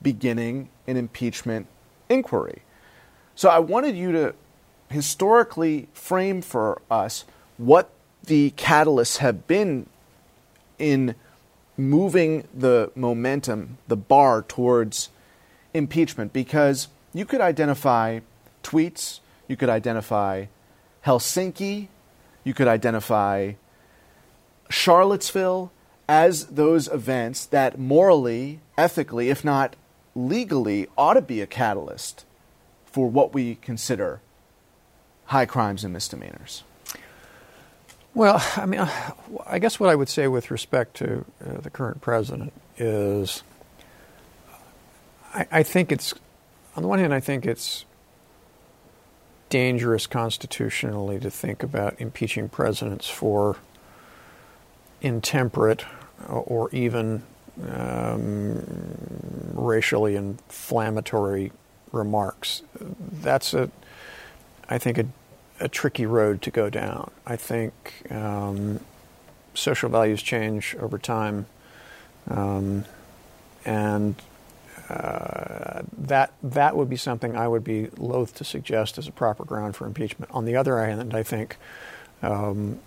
beginning 0.03 0.69
an 0.87 0.97
impeachment 0.97 1.67
inquiry. 2.09 2.63
So 3.35 3.49
I 3.49 3.61
wanted 3.61 3.97
you 3.97 4.13
to 4.13 4.35
historically 4.93 5.89
frame 5.93 6.41
for 6.43 6.81
us 6.91 7.25
what 7.57 7.91
the 8.25 8.53
catalysts 8.53 9.19
have 9.19 9.47
been 9.47 9.87
in 10.79 11.15
moving 11.77 12.47
the 12.55 12.91
momentum, 12.95 13.79
the 13.89 13.97
bar 13.97 14.43
towards 14.43 15.09
impeachment, 15.75 16.33
because 16.33 16.89
you 17.13 17.25
could 17.25 17.41
identify 17.41 18.21
tweets, 18.63 19.21
you 19.49 19.57
could 19.57 19.69
identify 19.69 20.47
Helsinki, 21.05 21.89
you 22.45 22.55
could 22.55 22.69
identify 22.69 23.53
Charlottesville 24.69 25.73
as 26.09 26.47
those 26.47 26.89
events 26.89 27.47
that 27.47 27.79
morally, 27.79 28.61
ethically, 28.77 29.31
if 29.31 29.45
not 29.45 29.77
legally, 30.15 30.87
ought 30.97 31.15
to 31.15 31.23
be 31.23 31.41
a 31.41 31.47
catalyst 31.47 32.25
for 32.85 33.09
what 33.09 33.33
we 33.33 33.55
consider 33.57 34.21
high 35.27 35.47
crimes 35.47 35.85
and 35.85 35.93
misdemeanors. 35.93 36.63
Well, 38.15 38.45
I 38.57 38.67
mean, 38.67 38.87
I 39.47 39.59
guess 39.59 39.81
what 39.81 39.89
I 39.89 39.95
would 39.95 40.09
say 40.09 40.29
with 40.29 40.51
respect 40.51 40.97
to 40.97 41.25
uh, 41.45 41.61
the 41.61 41.71
current 41.71 42.03
president 42.03 42.53
is 42.77 43.43
I, 45.35 45.47
I 45.51 45.63
think 45.63 45.93
it's, 45.93 46.15
on 46.77 46.83
the 46.83 46.89
one 46.89 46.99
hand, 46.99 47.15
I 47.15 47.21
think 47.21 47.47
it's 47.47 47.85
dangerous 49.49 50.07
constitutionally 50.07 51.19
to 51.21 51.31
think 51.31 51.63
about 51.63 52.01
impeaching 52.01 52.49
presidents 52.49 53.09
for 53.09 53.57
intemperate 55.01 55.85
or 56.29 56.71
even 56.71 57.23
um, 57.69 58.63
racially 59.53 60.17
inflammatory 60.17 61.53
remarks. 61.93 62.63
That's 63.21 63.53
a, 63.53 63.71
I 64.73 64.79
think, 64.79 64.97
a, 64.97 65.07
a 65.61 65.69
tricky 65.69 66.07
road 66.07 66.41
to 66.43 66.51
go 66.51 66.71
down. 66.71 67.11
I 67.27 67.37
think 67.37 67.75
um, 68.11 68.81
social 69.53 69.91
values 69.91 70.23
change 70.23 70.75
over 70.81 70.97
time, 70.97 71.45
um, 72.31 72.87
and 73.67 74.15
uh, 74.89 75.83
that 75.99 76.33
that 76.43 76.75
would 76.75 76.89
be 76.89 76.97
something 76.97 77.37
I 77.37 77.49
would 77.49 77.65
be 77.65 77.91
loath 77.99 78.35
to 78.37 78.45
suggest 78.45 78.97
as 78.97 79.07
a 79.07 79.13
proper 79.13 79.45
ground 79.45 79.77
for 79.77 79.87
impeachment. 79.87 80.33
On 80.33 80.47
the 80.47 80.57
other 80.57 80.83
hand, 80.83 81.13
I 81.13 81.23
think, 81.23 81.59
um, 82.23 82.81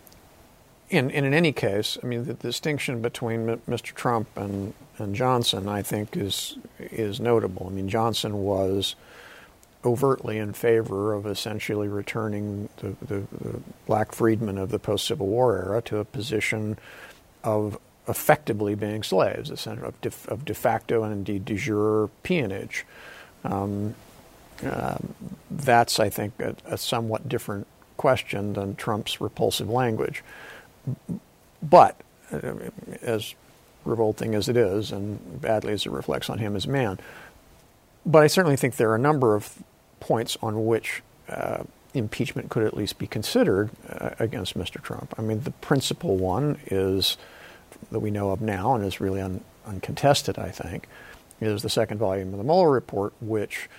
in, 0.90 1.12
in 1.12 1.36
any 1.36 1.52
case, 1.52 2.00
I 2.02 2.08
mean 2.08 2.26
the, 2.26 2.34
distinction 2.34 3.04
between 3.04 3.46
Mr. 3.70 3.94
Trump 3.94 4.28
and 4.36 4.74
and 4.98 5.14
Johnson, 5.14 5.70
I 5.70 5.84
think, 5.84 6.18
is 6.18 6.58
is 6.80 7.20
notable. 7.20 7.68
I 7.70 7.74
mean 7.74 7.90
Johnson 7.90 8.40
was 8.42 8.96
overtly 9.86 10.38
in 10.38 10.52
favor 10.54 11.14
of 11.14 11.26
essentially 11.26 11.88
returning 11.88 12.70
the, 12.78 12.96
the, 13.06 13.20
the 13.40 13.60
black 13.86 14.12
freedmen 14.12 14.58
of 14.58 14.70
the 14.70 14.80
post 14.80 15.06
Civil 15.06 15.28
War 15.28 15.56
era 15.58 15.82
to 15.84 16.00
a 16.00 16.06
position 16.06 16.78
of 17.44 17.78
effectively 18.08 18.76
being 18.76 19.04
slaves, 19.04 19.50
essentially 19.50 19.88
of 19.88 20.02
de, 20.02 20.12
of 20.28 20.46
de 20.46 20.54
facto 20.54 21.04
and 21.04 21.14
indeed 21.14 21.46
de 21.46 21.56
jure 21.56 22.10
peonage. 22.24 22.86
Um, 23.44 23.96
uh, 24.64 24.98
that's, 25.52 26.00
I 26.00 26.10
think, 26.10 26.40
a, 26.40 26.56
a, 26.66 26.78
somewhat 26.78 27.28
different 27.28 27.68
question 27.98 28.54
than 28.54 28.76
Trump's 28.76 29.20
repulsive 29.20 29.70
language. 29.70 30.24
But, 31.62 32.00
uh, 32.32 32.54
as 33.02 33.36
revolting 33.84 34.34
as 34.34 34.50
it 34.50 34.58
is, 34.58 34.92
and 34.92 35.42
badly 35.42 35.74
as 35.74 35.86
it 35.86 35.92
reflects 35.92 36.30
on 36.30 36.40
him 36.40 36.56
as 36.56 36.66
a 36.66 36.70
man, 36.70 37.00
but 38.06 38.24
I 38.24 38.28
certainly 38.28 38.56
think 38.56 38.76
there 38.76 38.92
are 38.92 38.96
a 38.96 39.00
number 39.00 39.36
of 39.36 39.64
points 40.00 40.38
on 40.42 40.66
which 40.66 41.02
uh, 41.30 41.64
impeachment 41.94 42.50
could 42.50 42.64
at 42.64 42.76
least 42.76 42.98
be 42.98 43.08
considered 43.08 43.70
uh, 43.90 44.12
against 44.20 44.58
Mr. 44.58 44.82
Trump. 44.82 45.14
I 45.18 45.22
mean, 45.22 45.42
the 45.42 45.52
principal 45.52 46.18
one 46.18 46.60
is 46.68 47.18
that 47.92 48.00
we 48.00 48.12
know 48.12 48.32
of 48.32 48.42
now 48.42 48.76
and 48.76 48.84
is 48.84 49.00
really 49.00 49.22
un, 49.22 49.42
uncontested, 49.66 50.38
I 50.38 50.50
think, 50.50 50.88
is 51.42 51.62
the 51.62 51.70
second 51.70 51.98
volume 51.98 52.32
of 52.34 52.38
the 52.38 52.44
Mueller 52.44 52.70
report, 52.70 53.14
which 53.22 53.70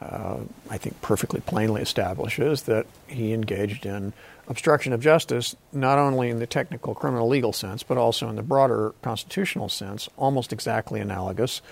uh, 0.00 0.38
I 0.70 0.78
think 0.78 1.00
perfectly 1.02 1.40
plainly 1.40 1.82
establishes 1.82 2.62
that 2.64 2.86
he 3.06 3.32
engaged 3.32 3.86
in 3.86 4.12
obstruction 4.48 4.92
of 4.92 5.00
justice, 5.00 5.56
not 5.72 5.98
only 5.98 6.28
in 6.30 6.38
the 6.38 6.46
technical 6.46 6.94
criminal 6.94 7.28
legal 7.28 7.52
sense, 7.52 7.82
but 7.82 7.96
also 7.96 8.28
in 8.28 8.36
the 8.36 8.42
broader 8.42 8.92
constitutional 9.02 9.68
sense, 9.68 10.08
almost 10.16 10.52
exactly 10.52 11.00
analogous, 11.00 11.62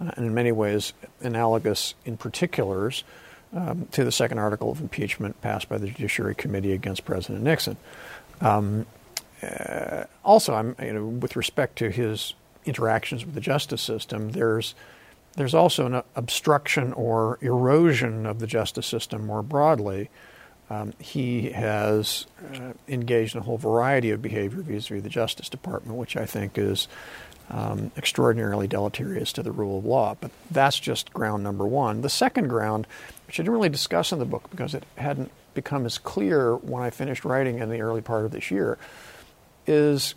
uh, 0.00 0.10
and 0.16 0.26
in 0.26 0.34
many 0.34 0.52
ways 0.52 0.92
analogous 1.20 1.94
in 2.04 2.16
particulars 2.16 3.04
um, 3.54 3.88
to 3.92 4.04
the 4.04 4.12
second 4.12 4.38
article 4.38 4.70
of 4.70 4.80
impeachment 4.80 5.40
passed 5.40 5.68
by 5.68 5.78
the 5.78 5.86
Judiciary 5.86 6.34
Committee 6.34 6.72
against 6.72 7.04
President 7.04 7.42
Nixon. 7.44 7.76
Um, 8.40 8.86
uh, 9.42 10.04
also, 10.24 10.54
I'm, 10.54 10.76
you 10.82 10.92
know, 10.92 11.06
with 11.06 11.36
respect 11.36 11.76
to 11.78 11.90
his 11.90 12.34
interactions 12.64 13.24
with 13.24 13.34
the 13.34 13.40
justice 13.40 13.82
system, 13.82 14.32
there's 14.32 14.74
there's 15.36 15.54
also 15.54 15.86
an 15.86 16.02
obstruction 16.16 16.92
or 16.94 17.38
erosion 17.40 18.26
of 18.26 18.40
the 18.40 18.46
justice 18.46 18.86
system 18.86 19.26
more 19.26 19.42
broadly. 19.42 20.10
Um, 20.70 20.92
he 20.98 21.50
has 21.50 22.26
uh, 22.54 22.72
engaged 22.88 23.34
in 23.34 23.40
a 23.40 23.44
whole 23.44 23.58
variety 23.58 24.10
of 24.10 24.20
behavior 24.20 24.60
vis-a-vis 24.60 25.02
the 25.02 25.08
Justice 25.08 25.48
Department, 25.48 25.96
which 25.96 26.16
I 26.16 26.26
think 26.26 26.58
is 26.58 26.88
um, 27.50 27.90
extraordinarily 27.96 28.66
deleterious 28.66 29.32
to 29.34 29.42
the 29.42 29.52
rule 29.52 29.78
of 29.78 29.84
law. 29.84 30.16
But 30.20 30.30
that's 30.50 30.78
just 30.78 31.12
ground 31.14 31.42
number 31.42 31.66
one. 31.66 32.02
The 32.02 32.10
second 32.10 32.48
ground, 32.48 32.86
which 33.26 33.40
I 33.40 33.42
didn't 33.42 33.54
really 33.54 33.70
discuss 33.70 34.12
in 34.12 34.18
the 34.18 34.26
book 34.26 34.50
because 34.50 34.74
it 34.74 34.84
hadn't 34.96 35.30
become 35.54 35.86
as 35.86 35.98
clear 35.98 36.56
when 36.56 36.82
I 36.82 36.90
finished 36.90 37.24
writing 37.24 37.58
in 37.58 37.70
the 37.70 37.80
early 37.80 38.02
part 38.02 38.24
of 38.26 38.32
this 38.32 38.50
year, 38.50 38.76
is, 39.66 40.14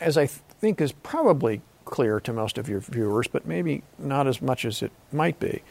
as 0.00 0.18
I 0.18 0.26
think 0.26 0.80
is 0.80 0.92
probably 0.92 1.60
clear 1.84 2.20
to 2.20 2.32
most 2.32 2.58
of 2.58 2.68
your 2.68 2.80
viewers, 2.80 3.28
but 3.28 3.46
maybe 3.46 3.82
not 3.98 4.26
as 4.26 4.42
much 4.42 4.64
as 4.64 4.82
it 4.82 4.92
might 5.12 5.38
be. 5.38 5.62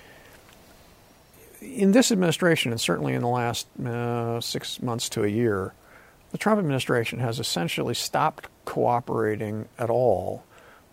In 1.62 1.91
this 1.91 2.12
administration, 2.12 2.72
and 2.72 2.82
certainly 2.82 3.13
in 3.13 3.22
the 3.22 3.27
last 3.27 3.68
uh, 3.80 4.41
six 4.41 4.82
months 4.82 5.10
to 5.10 5.24
a 5.24 5.27
year, 5.27 5.74
the 6.32 6.38
Trump 6.38 6.58
administration 6.60 7.20
has 7.20 7.39
essentially 7.39 7.94
stopped 7.94 8.48
cooperating 8.65 9.68
at 9.77 9.89
all 9.89 10.44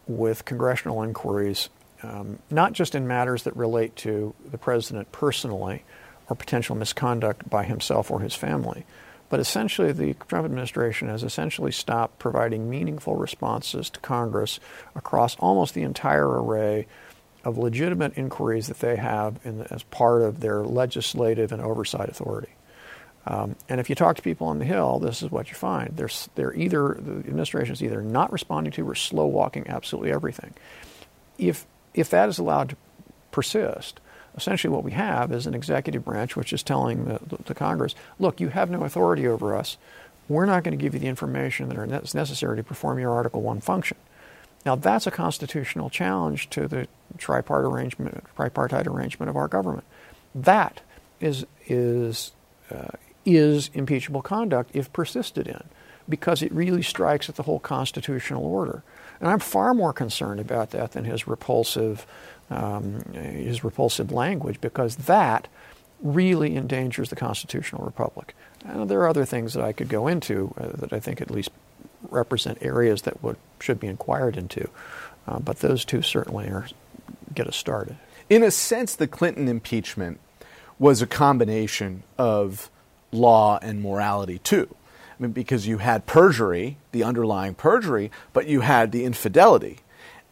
with 0.07 0.45
congressional 0.45 1.03
inquiries, 1.03 1.71
um, 2.03 2.39
not 2.51 2.75
just 2.75 2.95
in 2.95 3.07
matters 3.07 3.45
that 3.45 3.57
relate 3.57 3.97
to 3.97 4.35
the 4.51 4.59
president 4.59 5.11
personally 5.11 5.85
or 6.29 6.37
potential 6.37 6.77
misconduct 6.77 7.49
by 7.49 7.65
himself 7.65 8.11
or 8.11 8.21
his 8.21 8.35
family, 8.35 8.85
but 9.31 9.41
essentially 9.41 9.93
the 9.93 10.15
Trump 10.27 10.45
administration 10.45 11.09
has 11.09 11.23
essentially 11.23 11.73
stopped 11.73 12.19
providing 12.19 12.69
meaningful 12.69 13.17
responses 13.17 13.89
to 13.91 14.01
Congress 14.01 14.61
across 14.95 15.37
almost 15.37 15.75
the 15.75 15.83
entire 15.83 16.29
array 16.29 16.87
of 17.45 17.57
legitimate 17.57 18.17
inquiries 18.17 18.67
that 18.67 18.81
they 18.81 18.97
have 18.97 19.39
as 19.71 19.83
part 19.85 20.23
of 20.23 20.41
their 20.41 20.63
legislative 20.63 21.53
and 21.53 21.63
oversight 21.63 22.09
authority. 22.09 22.51
Um, 23.27 23.57
and 23.69 23.79
if 23.79 23.91
you 23.91 23.95
talk 23.95 24.17
to 24.17 24.23
people 24.23 24.47
on 24.47 24.59
the 24.59 24.65
Hill, 24.65 24.99
this 24.99 25.23
is 25.23 25.31
what 25.31 25.49
you 25.49 25.55
find. 25.55 25.97
They're, 25.97 26.09
they're 26.35 26.55
either, 26.55 26.97
the 26.99 27.19
administration 27.29 27.75
is 27.75 27.83
either 27.83 28.01
not 28.01 28.33
responding 28.33 28.73
to 28.73 28.89
or 28.89 28.95
slow 28.95 29.27
walking 29.27 29.69
absolutely 29.69 30.13
everything. 30.13 30.55
If, 31.37 31.67
if 31.93 32.11
that 32.11 32.29
is 32.29 32.39
allowed 32.39 32.71
to 32.71 32.77
persist, 33.31 34.01
essentially 34.35 34.73
what 34.73 34.85
we 34.85 34.93
have 34.93 35.31
is 35.31 35.47
an 35.47 35.55
executive 35.55 36.05
branch 36.05 36.37
which 36.37 36.53
is 36.53 36.63
telling 36.63 37.05
the, 37.05 37.21
the, 37.27 37.43
the 37.45 37.55
Congress, 37.55 37.95
look, 38.19 38.41
you 38.41 38.49
have 38.49 38.71
no 38.71 38.83
authority 38.85 39.27
over 39.29 39.55
us. 39.55 39.77
We're 40.29 40.47
not 40.47 40.65
going 40.65 40.77
to 40.77 40.83
give 40.83 40.95
you 40.95 41.01
the 41.01 41.07
information 41.07 41.69
that 41.69 42.03
is 42.03 42.15
necessary 42.15 42.57
to 42.57 42.65
perform 42.65 42.99
your 42.99 43.13
Article 43.13 43.43
1 43.43 43.61
function. 43.61 43.97
Now, 44.67 44.75
that's 44.75 45.07
a 45.07 45.11
constitutional 45.11 45.89
challenge 45.89 46.51
to 46.51 46.69
the 46.69 46.89
tripartite 47.17 47.73
arrangement, 47.73 48.25
tripartite 48.37 48.87
arrangement 48.87 49.31
of 49.31 49.37
our 49.37 49.49
government. 49.49 49.85
That 50.35 50.81
is, 51.21 51.47
is, 51.67 52.33
uh, 52.71 52.89
is 53.25 53.71
impeachable 53.73 54.23
conduct 54.23 54.71
if 54.75 54.93
persisted 54.93 55.47
in, 55.47 55.63
because 56.09 56.43
it 56.43 56.53
really 56.53 56.83
strikes 56.83 57.29
at 57.29 57.37
the 57.37 57.45
whole 57.45 57.61
constitutional 57.61 58.45
order. 58.45 58.83
And 59.21 59.29
I'm 59.29 59.41
far 59.41 59.75
more 59.75 59.93
concerned 59.93 60.41
about 60.41 60.71
that 60.71 60.93
than 60.93 61.05
his 61.05 61.27
repulsive, 61.27 62.07
um, 62.51 63.01
his 63.13 63.65
repulsive 63.65 64.13
language, 64.13 64.61
because 64.61 64.97
that 64.97 65.49
really 66.01 66.57
endangers 66.57 67.11
the 67.11 67.17
constitutional 67.17 67.85
republic. 67.85 68.35
And 68.65 68.89
there 68.89 69.01
are 69.01 69.09
other 69.09 69.25
things 69.25 69.55
that 69.55 69.65
I 69.65 69.73
could 69.73 69.89
go 69.89 70.07
into 70.07 70.55
uh, 70.57 70.69
that 70.77 70.93
I 70.93 71.01
think 71.01 71.21
at 71.21 71.31
least 71.31 71.51
represent 72.11 72.59
areas 72.61 73.03
that 73.03 73.23
would 73.23 73.37
should 73.61 73.81
be 73.81 73.87
inquired 73.87 74.37
into, 74.37 74.69
uh, 75.27 75.39
but 75.39 75.59
those 75.59 75.85
two 75.85 76.03
certainly 76.03 76.47
are 76.47 76.67
get 77.35 77.47
us 77.47 77.57
started. 77.57 77.97
In 78.31 78.43
a 78.43 78.51
sense, 78.51 78.95
the 78.95 79.07
Clinton 79.07 79.49
impeachment 79.49 80.21
was 80.79 81.03
a 81.03 81.07
combination 81.07 82.03
of 82.17 82.71
law 83.11 83.59
and 83.63 83.83
morality 83.83 84.39
too. 84.39 84.75
I 85.19 85.23
mean, 85.23 85.33
because 85.33 85.67
you 85.67 85.79
had 85.79 86.07
perjury, 86.07 86.77
the 86.93 87.03
underlying 87.03 87.55
perjury, 87.55 88.11
but 88.33 88.47
you 88.47 88.61
had 88.61 88.93
the 88.93 89.05
infidelity. 89.05 89.79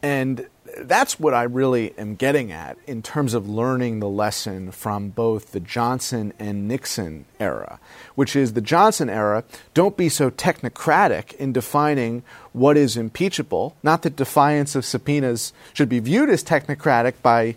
And 0.03 0.47
that's 0.83 1.19
what 1.19 1.35
I 1.35 1.43
really 1.45 1.97
am 1.99 2.15
getting 2.15 2.53
at 2.53 2.77
in 2.87 3.03
terms 3.03 3.35
of 3.35 3.49
learning 3.49 4.01
the 4.01 4.09
lesson 4.09 4.71
from 4.71 5.11
both 5.11 5.53
the 5.53 5.61
Johnson 5.61 6.33
and 6.39 6.69
Nixon 6.69 7.25
era, 7.41 7.79
which 8.15 8.37
is 8.37 8.53
the 8.53 8.61
Johnson 8.61 9.09
era, 9.09 9.45
don't 9.75 9.97
be 9.97 10.09
so 10.09 10.31
technocratic 10.31 11.35
in 11.35 11.53
defining 11.53 12.23
what 12.53 12.77
is 12.77 12.97
impeachable. 12.97 13.77
Not 13.83 14.03
that 14.03 14.17
defiance 14.17 14.75
of 14.75 14.85
subpoenas 14.85 15.53
should 15.73 15.89
be 15.89 15.99
viewed 15.99 16.31
as 16.31 16.45
technocratic 16.45 17.15
by 17.23 17.57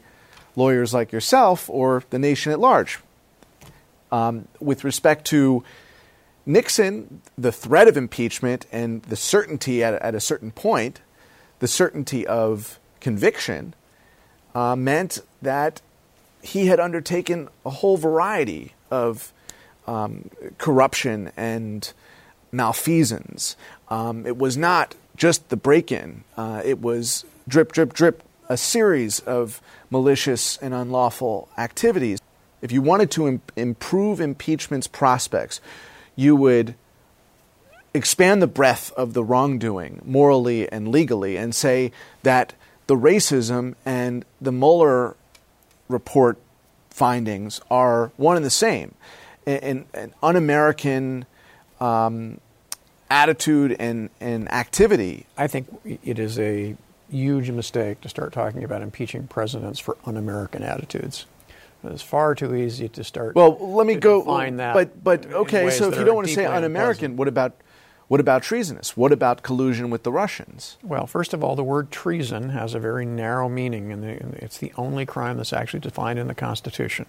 lawyers 0.55 0.93
like 0.93 1.11
yourself 1.11 1.69
or 1.69 2.03
the 2.09 2.19
nation 2.19 2.51
at 2.51 2.59
large. 2.59 2.99
Um, 4.11 4.47
with 4.59 4.83
respect 4.83 5.25
to 5.27 5.63
Nixon, 6.45 7.21
the 7.37 7.51
threat 7.51 7.87
of 7.87 7.95
impeachment 7.95 8.65
and 8.71 9.03
the 9.03 9.15
certainty 9.15 9.83
at, 9.83 9.93
at 9.95 10.15
a 10.15 10.19
certain 10.19 10.51
point, 10.51 11.01
the 11.59 11.67
certainty 11.67 12.25
of 12.25 12.79
conviction, 12.99 13.73
uh, 14.55 14.75
meant 14.75 15.19
that 15.41 15.81
he 16.41 16.67
had 16.67 16.79
undertaken 16.79 17.49
a 17.65 17.69
whole 17.69 17.97
variety 17.97 18.73
of 18.89 19.31
um, 19.87 20.29
corruption 20.57 21.31
and 21.35 21.93
malfeasance. 22.51 23.55
Um, 23.89 24.25
it 24.25 24.37
was 24.37 24.57
not 24.57 24.95
just 25.15 25.49
the 25.49 25.57
break 25.57 25.91
in, 25.91 26.23
uh, 26.37 26.61
it 26.63 26.81
was 26.81 27.25
drip, 27.47 27.71
drip, 27.71 27.93
drip, 27.93 28.23
a 28.47 28.57
series 28.57 29.19
of 29.21 29.61
malicious 29.91 30.57
and 30.57 30.73
unlawful 30.73 31.49
activities 31.57 32.19
if 32.61 32.71
you 32.71 32.81
wanted 32.81 33.11
to 33.11 33.27
Im- 33.27 33.41
improve 33.55 34.19
impeachment's 34.19 34.87
prospects, 34.87 35.61
you 36.15 36.35
would 36.35 36.75
expand 37.93 38.41
the 38.41 38.47
breadth 38.47 38.91
of 38.93 39.13
the 39.13 39.23
wrongdoing 39.23 40.01
morally 40.05 40.69
and 40.71 40.89
legally 40.89 41.37
and 41.37 41.55
say 41.55 41.91
that 42.23 42.53
the 42.89 42.95
racism 42.95 43.75
and 43.85 44.25
the 44.41 44.51
Mueller 44.51 45.15
report 45.89 46.39
findings 46.89 47.61
are 47.69 48.11
one 48.17 48.35
and 48.35 48.43
the 48.43 48.49
same. 48.49 48.95
An, 49.45 49.85
an 49.93 50.15
un 50.23 50.35
American 50.35 51.27
um, 51.79 52.41
attitude 53.11 53.75
and, 53.79 54.09
and 54.19 54.51
activity. 54.51 55.27
I 55.37 55.45
think 55.45 55.67
it 56.03 56.17
is 56.17 56.39
a 56.39 56.75
huge 57.11 57.51
mistake 57.51 58.01
to 58.01 58.09
start 58.09 58.33
talking 58.33 58.63
about 58.63 58.81
impeaching 58.81 59.27
presidents 59.27 59.77
for 59.77 59.95
un 60.07 60.17
American 60.17 60.63
attitudes. 60.63 61.27
It's 61.83 62.01
far 62.01 62.33
too 62.33 62.55
easy 62.55 62.89
to 62.89 63.03
start. 63.03 63.35
Well, 63.35 63.55
let 63.59 63.85
me 63.85 63.95
go. 63.97 64.23
Find 64.23 64.59
that. 64.59 64.73
But 64.73 65.03
but 65.03 65.31
okay. 65.31 65.69
So 65.69 65.89
if 65.89 65.97
you 65.99 66.05
don't 66.05 66.15
want 66.15 66.27
to 66.27 66.33
say 66.33 66.45
un-American, 66.45 67.17
what 67.17 67.27
about 67.27 67.53
what 68.09 68.19
about 68.19 68.41
treasonous? 68.41 68.97
What 68.97 69.11
about 69.11 69.43
collusion 69.43 69.91
with 69.91 70.01
the 70.01 70.11
Russians? 70.11 70.77
Well, 70.81 71.05
first 71.05 71.31
of 71.31 71.43
all, 71.43 71.55
the 71.55 71.63
word 71.63 71.91
treason 71.91 72.49
has 72.49 72.73
a 72.73 72.79
very 72.79 73.05
narrow 73.05 73.47
meaning, 73.47 73.91
and 73.91 74.03
it's 74.03 74.57
the 74.57 74.73
only 74.77 75.05
crime 75.05 75.37
that's 75.37 75.53
actually 75.53 75.81
defined 75.81 76.17
in 76.17 76.27
the 76.27 76.33
Constitution. 76.33 77.05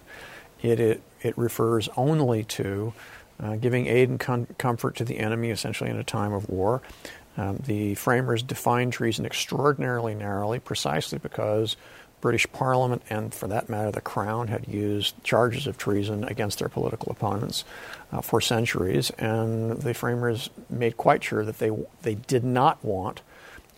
It 0.61 0.79
it, 0.79 1.01
it 1.23 1.35
refers 1.35 1.89
only 1.97 2.43
to 2.43 2.93
uh, 3.41 3.55
giving 3.55 3.87
aid 3.87 4.09
and 4.09 4.19
com- 4.19 4.45
comfort 4.59 4.95
to 4.97 5.03
the 5.03 5.17
enemy, 5.17 5.49
essentially 5.49 5.89
in 5.89 5.97
a 5.97 6.03
time 6.03 6.33
of 6.33 6.47
war. 6.47 6.83
Um, 7.35 7.57
the 7.65 7.95
framers 7.95 8.43
defined 8.43 8.93
treason 8.93 9.25
extraordinarily 9.25 10.13
narrowly, 10.13 10.59
precisely 10.59 11.17
because 11.17 11.77
British 12.21 12.45
Parliament 12.53 13.01
and, 13.09 13.33
for 13.33 13.47
that 13.47 13.67
matter, 13.67 13.91
the 13.91 14.01
Crown 14.01 14.47
had 14.47 14.67
used 14.67 15.21
charges 15.23 15.67
of 15.67 15.77
treason 15.77 16.23
against 16.23 16.59
their 16.59 16.69
political 16.69 17.11
opponents 17.11 17.65
uh, 18.11 18.21
for 18.21 18.39
centuries, 18.39 19.09
and 19.11 19.81
the 19.81 19.93
framers 19.93 20.49
made 20.69 20.97
quite 20.97 21.23
sure 21.23 21.43
that 21.43 21.57
they 21.59 21.71
they 22.03 22.15
did 22.15 22.43
not 22.43 22.83
want 22.85 23.21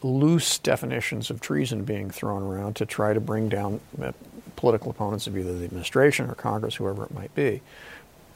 loose 0.03 0.57
definitions 0.57 1.29
of 1.29 1.39
treason 1.39 1.85
being 1.85 2.11
thrown 2.11 2.43
around 2.43 2.75
to 2.75 2.85
try 2.85 3.13
to 3.13 3.21
bring 3.21 3.47
down 3.47 3.79
the 3.97 4.13
political 4.57 4.91
opponents 4.91 5.27
of 5.27 5.37
either 5.37 5.57
the 5.57 5.63
administration 5.63 6.29
or 6.29 6.35
Congress, 6.35 6.75
whoever 6.75 7.05
it 7.05 7.13
might 7.13 7.33
be. 7.33 7.61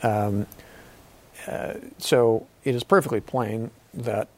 Um, 0.02 0.48
uh, 1.46 1.74
so 1.98 2.48
it 2.64 2.74
is 2.74 2.84
perfectly 2.84 3.20
plain 3.20 3.72
that 3.94 4.30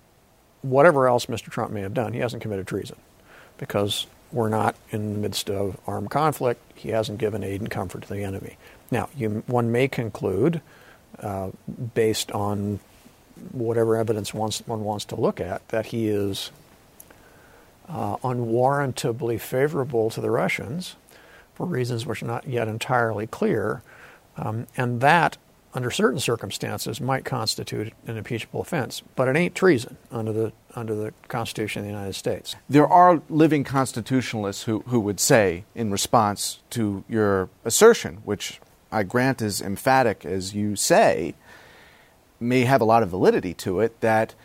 whatever 0.62 1.08
else 1.08 1.28
Mr. 1.28 1.50
Trump 1.50 1.72
may 1.72 1.82
have 1.82 1.94
done, 1.94 2.14
he 2.14 2.20
hasn't 2.20 2.42
committed 2.42 2.68
treason 2.68 2.98
because 3.58 4.08
we're 4.32 4.50
not 4.50 4.76
in 4.92 5.14
the 5.14 5.20
midst 5.20 5.50
of 5.50 5.80
armed 5.88 6.10
conflict. 6.10 6.62
He 6.76 6.90
hasn't 6.90 7.18
given 7.18 7.44
aid 7.44 7.62
and 7.62 7.70
comfort 7.70 8.04
to 8.04 8.10
the 8.10 8.24
enemy. 8.24 8.58
Now, 8.92 9.10
you, 9.16 9.44
one 9.48 9.72
may 9.72 9.88
conclude, 9.88 10.62
uh, 11.20 11.52
based 11.94 12.32
on 12.32 12.80
whatever 13.52 13.96
evidence 13.96 14.34
wants, 14.34 14.62
one 14.66 14.84
wants 14.84 15.06
to 15.06 15.16
look 15.16 15.40
at, 15.40 15.68
that 15.70 15.88
he 15.88 16.08
is 16.08 16.52
uh, 17.88 18.18
unwarrantably 18.24 19.38
favorable 19.38 20.10
to 20.12 20.22
the 20.22 20.30
Russians 20.30 20.96
for 21.56 21.66
reasons 21.66 22.06
which 22.06 22.24
are 22.24 22.28
not 22.28 22.48
yet 22.48 22.68
entirely 22.68 23.28
clear, 23.28 23.82
um, 24.38 24.68
and 24.78 25.02
that 25.02 25.38
under 25.74 25.92
certain 25.92 26.20
circumstances, 26.20 27.00
might 27.00 27.26
constitute 27.26 27.94
an 28.08 28.18
impeachable 28.18 28.62
offense, 28.62 29.04
but 29.16 29.28
it 29.28 29.36
ain't 29.36 29.56
treason 29.56 29.98
under 30.12 30.34
the 30.34 30.52
under 30.76 30.96
the 30.96 31.14
Constitution 31.28 31.82
of 31.82 31.86
the 31.86 31.92
United 31.92 32.14
States. 32.14 32.56
There 32.70 32.88
are 32.88 33.22
living 33.30 33.64
constitutionalists 33.64 34.64
who, 34.64 34.82
who 34.88 35.00
would 35.00 35.20
say, 35.20 35.66
in 35.74 35.92
response 35.92 36.60
to 36.72 37.04
your 37.10 37.50
assertion, 37.66 38.18
which 38.24 38.60
I 38.92 39.04
grant 39.04 39.42
is 39.42 39.62
emphatic 39.62 40.26
as 40.26 40.54
you 40.54 40.76
say, 40.76 41.34
may 42.40 42.66
have 42.66 42.82
a 42.82 42.86
lot 42.86 43.04
of 43.04 43.10
validity 43.10 43.54
to 43.56 43.80
it, 43.80 44.00
that 44.02 44.36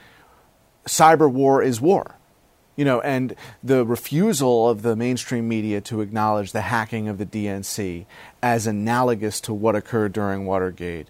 cyber 0.87 1.31
war 1.31 1.63
is 1.63 1.81
war. 1.81 2.17
You 2.77 2.85
know, 2.85 3.01
and 3.01 3.37
the 3.63 3.85
refusal 3.85 4.69
of 4.69 4.83
the 4.83 4.97
mainstream 4.97 5.49
media 5.49 5.81
to 5.83 6.01
acknowledge 6.01 6.53
the 6.53 6.63
hacking 6.63 7.09
of 7.09 7.19
the 7.19 7.27
DNC 7.27 8.05
as 8.43 8.67
analogous 8.67 9.41
to 9.43 9.55
what 9.55 9.77
occurred 9.77 10.13
during 10.13 10.45
Watergate 10.45 11.09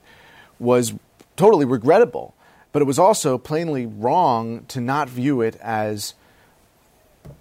was 0.59 0.95
totally 1.37 1.65
regrettable. 1.65 2.35
But 2.73 2.83
it 2.83 2.87
was 2.87 2.99
also 2.99 3.39
plainly 3.39 3.87
wrong 3.87 4.65
to 4.67 4.81
not 4.81 5.09
view 5.09 5.41
it 5.41 5.57
as 5.57 6.15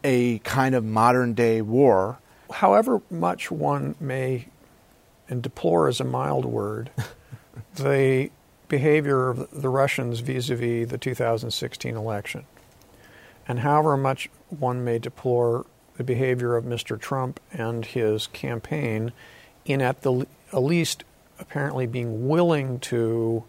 a 0.03 0.39
kind 0.39 0.75
of 0.75 0.83
modern 0.83 1.33
day 1.33 1.61
war. 1.61 2.19
However 2.51 3.01
much 3.09 3.49
one 3.49 3.95
may, 3.99 4.47
and 5.27 5.41
deplore 5.41 5.89
is 5.89 5.99
a 5.99 6.03
mild 6.03 6.45
word, 6.45 6.91
the 7.75 8.29
behavior 8.67 9.29
of 9.29 9.49
the 9.51 9.69
Russians 9.69 10.19
vis 10.19 10.49
a 10.49 10.55
vis 10.55 10.89
the 10.89 10.97
2016 10.97 11.95
election. 11.95 12.45
And 13.47 13.59
however 13.59 13.97
much 13.97 14.29
one 14.49 14.83
may 14.83 14.99
deplore 14.99 15.65
the 15.97 16.03
behavior 16.03 16.55
of 16.55 16.63
Mr. 16.63 16.99
Trump 16.99 17.39
and 17.51 17.85
his 17.85 18.27
campaign 18.27 19.11
in 19.65 19.81
at 19.81 20.01
the 20.01 20.25
at 20.51 20.63
least 20.63 21.03
apparently 21.39 21.85
being 21.85 22.27
willing 22.27 22.79
to 22.79 23.43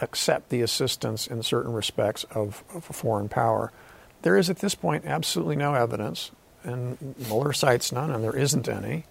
accept 0.00 0.48
the 0.48 0.62
assistance 0.62 1.26
in 1.26 1.42
certain 1.42 1.72
respects 1.72 2.24
of, 2.30 2.62
of 2.74 2.88
a 2.88 2.92
foreign 2.92 3.28
power. 3.28 3.72
There 4.22 4.36
is 4.36 4.50
at 4.50 4.58
this 4.58 4.74
point 4.74 5.04
absolutely 5.04 5.56
no 5.56 5.74
evidence, 5.74 6.30
and 6.64 7.14
Mueller 7.18 7.52
cites 7.52 7.92
none, 7.92 8.10
and 8.10 8.22
there 8.22 8.36
isn't 8.36 8.68
any, 8.68 9.04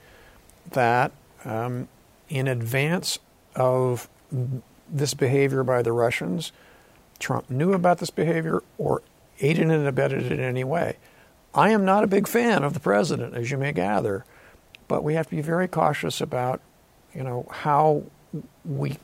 that 0.72 1.12
um, 1.46 1.88
in 2.30 2.48
advance 2.48 3.20
of 3.56 4.10
this 4.90 5.14
behavior 5.14 5.64
by 5.64 5.82
the 5.82 5.92
Russians, 5.92 6.52
Trump 7.20 7.50
knew 7.50 7.74
about 7.74 8.00
this 8.00 8.10
behavior 8.10 8.62
or 8.78 9.02
aided 9.40 9.70
and 9.70 9.88
abetted 9.88 10.32
in 10.32 10.40
any 10.40 10.64
way. 10.64 10.98
I 11.54 11.70
am 11.70 11.86
not 11.86 12.04
a 12.04 12.08
big 12.08 12.28
fan 12.28 12.64
of 12.64 12.74
the 12.74 12.80
president, 12.80 13.36
as 13.36 13.50
you 13.50 13.58
may 13.58 13.72
gather, 13.72 14.26
but 14.88 15.04
we 15.04 15.16
have 15.16 15.28
to 15.30 15.36
be 15.36 15.42
very 15.42 15.68
cautious 15.68 16.22
about, 16.22 16.62
you 17.14 17.24
know, 17.24 17.48
how 17.50 18.04
we 18.64 18.98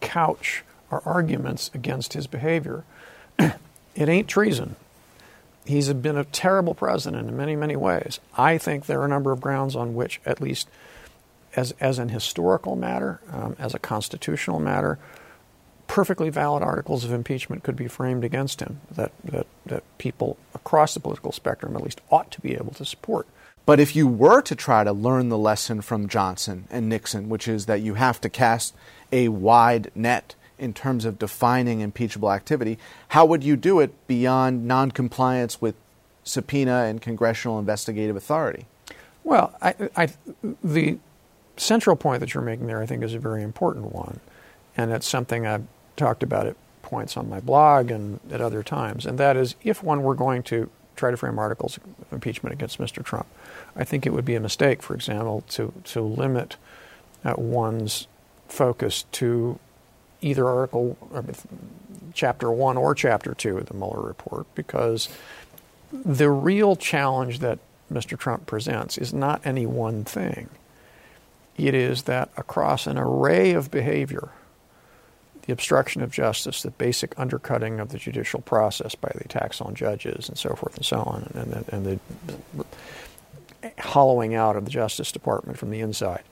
couch 0.00 0.64
our 0.90 1.02
arguments 1.04 1.70
against 1.74 2.12
his 2.12 2.26
behavior. 2.26 2.84
it 3.38 4.08
ain't 4.08 4.28
treason. 4.28 4.76
He's 5.64 5.92
been 5.92 6.16
a 6.16 6.24
terrible 6.24 6.74
president 6.74 7.28
in 7.28 7.36
many, 7.36 7.56
many 7.56 7.76
ways. 7.76 8.20
I 8.36 8.56
think 8.58 8.86
there 8.86 9.00
are 9.00 9.04
a 9.04 9.08
number 9.08 9.32
of 9.32 9.40
grounds 9.40 9.74
on 9.74 9.94
which, 9.94 10.20
at 10.24 10.40
least 10.40 10.68
as, 11.56 11.74
as 11.80 11.98
an 11.98 12.10
historical 12.10 12.76
matter, 12.76 13.20
um, 13.32 13.56
as 13.58 13.74
a 13.74 13.78
constitutional 13.78 14.60
matter, 14.60 14.98
perfectly 15.96 16.28
valid 16.28 16.62
articles 16.62 17.04
of 17.04 17.10
impeachment 17.10 17.62
could 17.62 17.74
be 17.74 17.88
framed 17.88 18.22
against 18.22 18.60
him 18.60 18.80
that, 18.90 19.10
that, 19.24 19.46
that 19.64 19.82
people 19.96 20.36
across 20.54 20.92
the 20.92 21.00
political 21.00 21.32
spectrum 21.32 21.74
at 21.74 21.82
least 21.82 22.02
ought 22.10 22.30
to 22.30 22.38
be 22.42 22.52
able 22.52 22.70
to 22.70 22.84
support. 22.84 23.26
But 23.64 23.80
if 23.80 23.96
you 23.96 24.06
were 24.06 24.42
to 24.42 24.54
try 24.54 24.84
to 24.84 24.92
learn 24.92 25.30
the 25.30 25.38
lesson 25.38 25.80
from 25.80 26.06
Johnson 26.06 26.68
and 26.70 26.86
Nixon, 26.86 27.30
which 27.30 27.48
is 27.48 27.64
that 27.64 27.80
you 27.80 27.94
have 27.94 28.20
to 28.20 28.28
cast 28.28 28.74
a 29.10 29.28
wide 29.28 29.90
net 29.94 30.34
in 30.58 30.74
terms 30.74 31.06
of 31.06 31.18
defining 31.18 31.80
impeachable 31.80 32.30
activity, 32.30 32.76
how 33.08 33.24
would 33.24 33.42
you 33.42 33.56
do 33.56 33.80
it 33.80 33.94
beyond 34.06 34.68
noncompliance 34.68 35.62
with 35.62 35.76
subpoena 36.24 36.84
and 36.84 37.00
congressional 37.00 37.58
investigative 37.58 38.16
authority? 38.16 38.66
Well, 39.24 39.56
I, 39.62 39.74
I, 39.96 40.08
the 40.62 40.98
central 41.56 41.96
point 41.96 42.20
that 42.20 42.34
you're 42.34 42.42
making 42.42 42.66
there, 42.66 42.82
I 42.82 42.86
think, 42.86 43.02
is 43.02 43.14
a 43.14 43.18
very 43.18 43.42
important 43.42 43.94
one. 43.94 44.20
And 44.76 44.92
it's 44.92 45.08
something 45.08 45.46
I've 45.46 45.64
talked 45.96 46.22
about 46.22 46.46
at 46.46 46.56
points 46.82 47.16
on 47.16 47.28
my 47.28 47.40
blog 47.40 47.90
and 47.90 48.20
at 48.30 48.40
other 48.40 48.62
times. 48.62 49.06
And 49.06 49.18
that 49.18 49.36
is 49.36 49.56
if 49.64 49.82
one 49.82 50.02
were 50.02 50.14
going 50.14 50.42
to 50.44 50.70
try 50.94 51.10
to 51.10 51.16
frame 51.16 51.38
articles 51.38 51.78
of 51.78 52.12
impeachment 52.12 52.52
against 52.52 52.78
Mr. 52.78 53.04
Trump, 53.04 53.26
I 53.74 53.84
think 53.84 54.06
it 54.06 54.10
would 54.10 54.24
be 54.24 54.34
a 54.34 54.40
mistake, 54.40 54.82
for 54.82 54.94
example, 54.94 55.42
to, 55.48 55.72
to 55.84 56.00
limit 56.00 56.56
uh, 57.24 57.34
one's 57.36 58.06
focus 58.48 59.04
to 59.12 59.58
either 60.22 60.46
article, 60.46 60.96
chapter 62.14 62.50
one 62.50 62.76
or 62.76 62.94
chapter 62.94 63.34
two 63.34 63.58
of 63.58 63.66
the 63.66 63.74
Mueller 63.74 64.00
report, 64.00 64.46
because 64.54 65.08
the 65.92 66.30
real 66.30 66.76
challenge 66.76 67.40
that 67.40 67.58
Mr. 67.92 68.18
Trump 68.18 68.46
presents 68.46 68.98
is 68.98 69.12
not 69.12 69.44
any 69.44 69.66
one 69.66 70.04
thing. 70.04 70.48
It 71.56 71.74
is 71.74 72.02
that 72.02 72.30
across 72.36 72.86
an 72.86 72.98
array 72.98 73.52
of 73.52 73.70
behavior, 73.70 74.30
the 75.46 75.52
obstruction 75.52 76.02
of 76.02 76.10
justice, 76.10 76.62
the 76.62 76.70
basic 76.72 77.18
undercutting 77.18 77.80
of 77.80 77.90
the 77.90 77.98
judicial 77.98 78.40
process 78.40 78.94
by 78.94 79.10
the 79.14 79.24
attacks 79.24 79.60
on 79.60 79.74
judges 79.74 80.28
and 80.28 80.36
so 80.36 80.54
forth 80.54 80.76
and 80.76 80.84
so 80.84 80.98
on, 80.98 81.30
and, 81.34 81.52
and, 81.52 81.68
and 81.68 81.86
the 81.86 82.64
hollowing 83.78 84.34
out 84.34 84.56
of 84.56 84.64
the 84.64 84.70
Justice 84.70 85.12
Department 85.12 85.58
from 85.58 85.70
the 85.70 85.80
inside, 85.80 86.22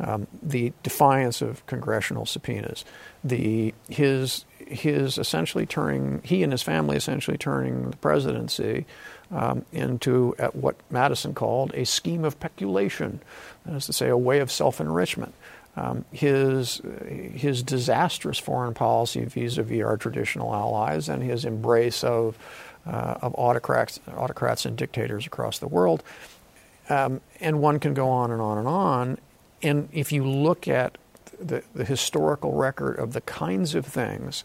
um, 0.00 0.26
the 0.42 0.72
defiance 0.82 1.40
of 1.40 1.64
congressional 1.66 2.26
subpoenas, 2.26 2.84
the 3.22 3.74
his 3.88 4.44
his 4.66 5.18
essentially 5.18 5.66
turning 5.66 6.20
he 6.24 6.42
and 6.42 6.50
his 6.50 6.62
family 6.62 6.96
essentially 6.96 7.36
turning 7.36 7.90
the 7.90 7.96
presidency 7.98 8.86
um, 9.30 9.64
into 9.72 10.34
at 10.38 10.56
what 10.56 10.76
Madison 10.90 11.34
called 11.34 11.72
a 11.74 11.84
scheme 11.84 12.24
of 12.24 12.40
peculation, 12.40 13.20
that 13.66 13.76
is 13.76 13.86
to 13.86 13.92
say, 13.92 14.08
a 14.08 14.16
way 14.16 14.40
of 14.40 14.50
self 14.50 14.80
enrichment. 14.80 15.34
Um, 15.76 16.04
his 16.12 16.80
his 17.34 17.62
disastrous 17.62 18.38
foreign 18.38 18.74
policy 18.74 19.24
vis-a-vis 19.24 19.82
our 19.82 19.96
traditional 19.96 20.54
allies 20.54 21.08
and 21.08 21.22
his 21.22 21.44
embrace 21.44 22.04
of 22.04 22.38
uh, 22.86 23.18
of 23.22 23.34
autocrats 23.36 23.98
autocrats 24.16 24.66
and 24.66 24.76
dictators 24.76 25.26
across 25.26 25.58
the 25.58 25.66
world, 25.66 26.04
um, 26.88 27.20
and 27.40 27.60
one 27.60 27.80
can 27.80 27.92
go 27.92 28.08
on 28.08 28.30
and 28.30 28.40
on 28.40 28.58
and 28.58 28.68
on. 28.68 29.18
And 29.62 29.88
if 29.92 30.12
you 30.12 30.24
look 30.24 30.68
at 30.68 30.96
the, 31.40 31.64
the 31.74 31.84
historical 31.84 32.52
record 32.52 32.98
of 32.98 33.12
the 33.12 33.22
kinds 33.22 33.74
of 33.74 33.86
things 33.86 34.44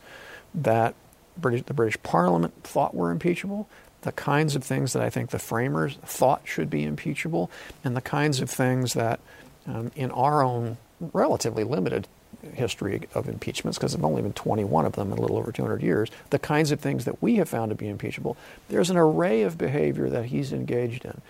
that 0.56 0.96
British, 1.38 1.64
the 1.64 1.74
British 1.74 2.02
Parliament 2.02 2.64
thought 2.64 2.96
were 2.96 3.12
impeachable, 3.12 3.70
the 4.02 4.12
kinds 4.14 4.56
of 4.56 4.64
things 4.64 4.94
that 4.94 5.04
I 5.04 5.10
think 5.10 5.30
the 5.30 5.40
framers 5.40 5.98
thought 6.04 6.42
should 6.46 6.70
be 6.70 6.86
impeachable, 6.86 7.52
and 7.84 7.96
the 7.96 8.02
kinds 8.02 8.42
of 8.42 8.50
things 8.50 8.94
that, 8.94 9.20
um, 9.68 9.92
in 9.96 10.10
our 10.12 10.42
own 10.42 10.78
relatively 11.14 11.64
limited 11.64 12.08
history 12.54 13.08
of 13.14 13.28
impeachments, 13.28 13.78
because 13.78 13.92
there 13.92 14.00
have 14.00 14.06
only 14.06 14.22
been 14.22 14.34
21 14.34 14.86
of 14.86 14.94
them 14.94 15.12
in 15.12 15.18
a 15.18 15.22
little 15.22 15.38
over 15.38 15.52
200 15.52 15.82
years, 15.82 16.10
the 16.30 16.40
kinds 16.40 16.72
of 16.72 16.80
things 16.80 17.06
that 17.06 17.22
we 17.22 17.36
have 17.36 17.50
found 17.50 17.70
to 17.70 17.76
be 17.76 17.88
impeachable, 17.88 18.38
there's 18.70 18.90
an 18.90 18.98
array 18.98 19.42
of 19.42 19.58
behavior 19.58 20.10
that 20.10 20.26
he's 20.26 20.54
engaged 20.54 21.06
in. 21.06 21.22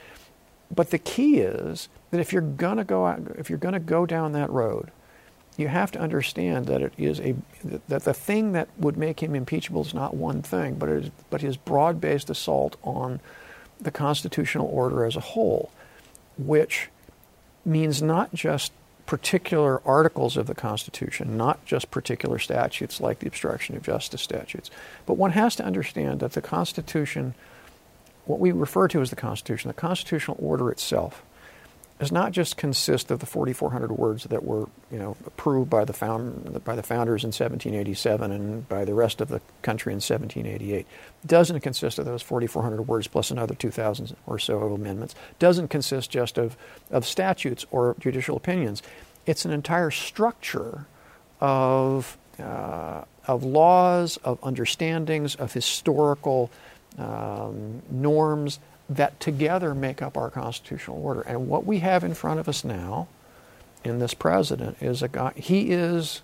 But 0.74 0.92
the 0.92 1.00
key 1.00 1.40
is 1.40 1.90
that 2.12 2.20
if 2.20 2.32
you're 2.32 2.42
going 2.42 2.78
to 2.78 2.84
go 2.84 3.08
out, 3.08 3.22
if 3.38 3.50
you're 3.50 3.58
to 3.60 3.80
go 3.80 4.06
down 4.06 4.34
that 4.34 4.50
road, 4.50 4.92
you 5.58 5.68
have 5.68 5.92
to 5.92 6.00
understand 6.00 6.68
that 6.68 6.82
it 6.82 6.94
is 6.98 7.20
a 7.20 7.36
that 7.64 8.04
the 8.04 8.14
thing 8.14 8.54
that 8.54 8.70
would 8.78 8.96
make 8.96 9.22
him 9.22 9.36
impeachable 9.36 9.82
is 9.82 9.94
not 9.94 10.16
one 10.16 10.42
thing, 10.42 10.76
but 10.76 10.88
is, 10.88 11.10
but 11.30 11.42
his 11.42 11.58
broad-based 11.58 12.30
assault 12.30 12.78
on 12.84 13.20
the 13.82 13.92
constitutional 13.92 14.68
order 14.68 15.04
as 15.04 15.16
a 15.16 15.22
whole, 15.22 15.72
which 16.38 16.90
means 17.66 18.02
not 18.02 18.34
just 18.34 18.72
particular 19.10 19.82
articles 19.88 20.38
of 20.38 20.46
the 20.46 20.54
Constitution, 20.54 21.36
not 21.36 21.66
just 21.66 21.90
particular 21.90 22.38
statutes 22.38 23.02
like 23.02 23.18
the 23.18 23.28
obstruction 23.28 23.76
of 23.76 23.82
justice 23.82 24.22
statutes, 24.22 24.70
but 25.08 25.16
one 25.16 25.32
has 25.32 25.56
to 25.56 25.66
understand 25.66 26.20
that 26.20 26.34
the 26.34 26.42
Constitution, 26.44 27.34
what 28.26 28.40
we 28.40 28.52
refer 28.52 28.88
to 28.88 29.02
as 29.02 29.10
the 29.10 29.16
Constitution, 29.16 29.68
the 29.68 29.74
constitutional 29.74 30.38
order 30.40 30.70
itself, 30.70 31.24
does 32.00 32.14
not 32.14 32.32
just 32.32 32.56
consist 32.56 33.12
of 33.12 33.20
the 33.20 33.26
4,400 33.26 33.92
words 33.92 34.24
that 34.24 34.44
were, 34.44 34.70
you 34.90 34.98
know, 34.98 35.18
approved 35.26 35.70
by 35.70 35.84
the, 35.84 35.92
found, 35.92 36.64
by 36.64 36.76
the 36.76 36.82
founders 36.82 37.26
in 37.26 37.28
1787 37.28 38.32
and 38.32 38.68
by 38.70 38.86
the 38.86 38.94
rest 38.94 39.20
of 39.20 39.28
the 39.28 39.42
country 39.62 39.92
in 39.92 39.98
1788. 39.98 40.88
Doesn't 41.26 41.60
consist 41.60 42.00
of 42.00 42.06
those 42.06 42.22
4,400 42.22 42.84
words 42.84 43.08
plus 43.08 43.32
another 43.32 43.54
2,000 43.54 44.16
or 44.28 44.40
so 44.40 44.60
of 44.60 44.72
amendments. 44.72 45.14
Doesn't 45.40 45.68
consist 45.68 46.10
just 46.10 46.38
of, 46.38 46.56
of 46.90 47.06
statutes 47.06 47.66
or 47.70 47.98
judicial 48.00 48.38
opinions. 48.38 48.82
It's 49.26 49.44
an 49.44 49.52
entire 49.52 49.92
structure 49.92 50.86
of, 51.42 52.18
uh, 52.42 53.04
of 53.28 53.44
laws, 53.44 54.16
of 54.24 54.40
understandings, 54.42 55.36
of 55.36 55.52
historical 55.52 56.50
um, 56.98 57.82
norms 57.92 58.60
that 58.90 59.20
together 59.20 59.76
make 59.76 60.02
up 60.02 60.18
our 60.18 60.30
constitutional 60.30 61.04
order. 61.04 61.22
And 61.22 61.48
what 61.48 61.66
we 61.66 61.80
have 61.80 62.04
in 62.04 62.16
front 62.16 62.40
of 62.40 62.50
us 62.50 62.64
now 62.64 63.08
in 63.84 64.00
this 64.00 64.14
president 64.14 64.78
is 64.82 65.04
a 65.04 65.08
guy, 65.08 65.34
he 65.36 65.72
is, 65.72 66.22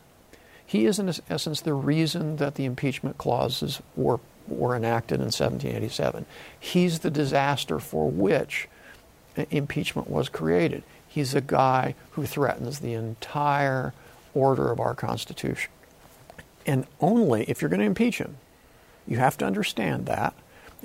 he 0.66 0.86
is 0.86 0.98
in 0.98 1.10
essence 1.30 1.62
the 1.62 1.74
reason 1.74 2.38
that 2.38 2.56
the 2.56 2.66
impeachment 2.66 3.18
clauses 3.18 3.82
were, 3.96 4.20
were 4.48 4.76
enacted 4.76 5.20
in 5.20 5.26
1787. 5.26 6.26
He's 6.60 7.00
the 7.00 7.12
disaster 7.12 7.80
for 7.80 8.10
which 8.10 8.68
impeachment 9.52 10.10
was 10.10 10.28
created. 10.28 10.84
He's 11.08 11.36
a 11.36 11.42
guy 11.42 11.96
who 12.12 12.26
threatens 12.26 12.80
the 12.80 12.94
entire 12.94 13.94
order 14.34 14.72
of 14.72 14.80
our 14.80 14.96
Constitution. 14.96 15.72
And 16.66 16.88
only 17.00 17.44
if 17.44 17.62
you're 17.62 17.70
going 17.70 17.80
to 17.80 17.86
impeach 17.86 18.18
him, 18.18 18.38
you 19.08 19.18
have 19.18 19.38
to 19.38 19.46
understand 19.46 20.08
that 20.08 20.34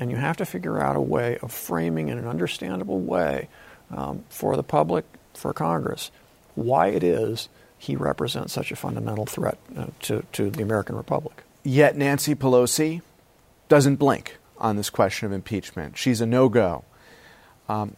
and 0.01 0.11
you 0.11 0.17
have 0.17 0.39
to 0.39 0.47
figure 0.47 0.81
out 0.81 0.97
a 0.97 1.01
way 1.01 1.39
of 1.43 1.53
framing 1.53 2.09
in 2.09 2.19
an 2.19 2.27
understandable 2.27 2.99
way 2.99 3.49
um, 3.91 4.25
for 4.31 4.57
the 4.57 4.63
public, 4.63 5.05
for 5.35 5.53
Congress, 5.53 6.11
why 6.55 6.89
it 6.89 7.05
is 7.05 7.49
he 7.79 7.97
represents 7.97 8.53
such 8.53 8.73
a 8.73 8.77
fundamental 8.77 9.27
threat 9.27 9.59
uh, 9.77 9.87
to, 10.01 10.25
to 10.33 10.51
the 10.51 10.63
American 10.63 10.97
Republic. 10.97 11.45
Yet 11.63 11.97
Nancy 11.97 12.35
Pelosi 12.35 13.03
doesn't 13.69 13.97
blink 13.97 14.39
on 14.59 14.77
this 14.77 14.91
question 14.91 15.27
of 15.27 15.33
impeachment. 15.33 15.97
She's 15.97 16.21
a 16.21 16.27
no 16.27 16.49
go. 16.49 16.85
Um, 17.69 17.97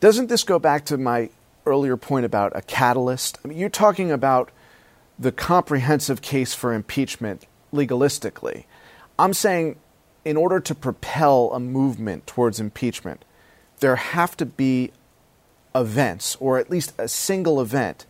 doesn't 0.00 0.28
this 0.28 0.44
go 0.44 0.58
back 0.58 0.84
to 0.86 0.98
my 0.98 1.30
earlier 1.66 1.96
point 1.96 2.26
about 2.26 2.56
a 2.56 2.62
catalyst? 2.62 3.38
I 3.44 3.48
mean, 3.48 3.58
you're 3.58 3.68
talking 3.68 4.10
about 4.10 4.50
the 5.18 5.30
comprehensive 5.30 6.22
case 6.22 6.54
for 6.54 6.72
impeachment 6.72 7.46
legalistically. 7.72 8.64
I'm 9.18 9.34
saying 9.34 9.78
in 10.24 10.36
order 10.36 10.60
to 10.60 10.74
propel 10.74 11.50
a 11.52 11.60
movement 11.60 12.26
towards 12.26 12.60
impeachment, 12.60 13.24
there 13.80 13.96
have 13.96 14.36
to 14.36 14.46
be 14.46 14.92
events, 15.74 16.36
or 16.40 16.58
at 16.58 16.70
least 16.70 16.92
a 16.98 17.08
single 17.08 17.60
event, 17.60 18.06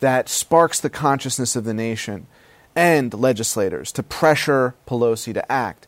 that 0.00 0.28
sparks 0.28 0.80
the 0.80 0.90
consciousness 0.90 1.56
of 1.56 1.64
the 1.64 1.74
nation 1.74 2.26
and 2.74 3.12
legislators 3.14 3.92
to 3.92 4.02
pressure 4.02 4.74
Pelosi 4.86 5.34
to 5.34 5.52
act. 5.52 5.86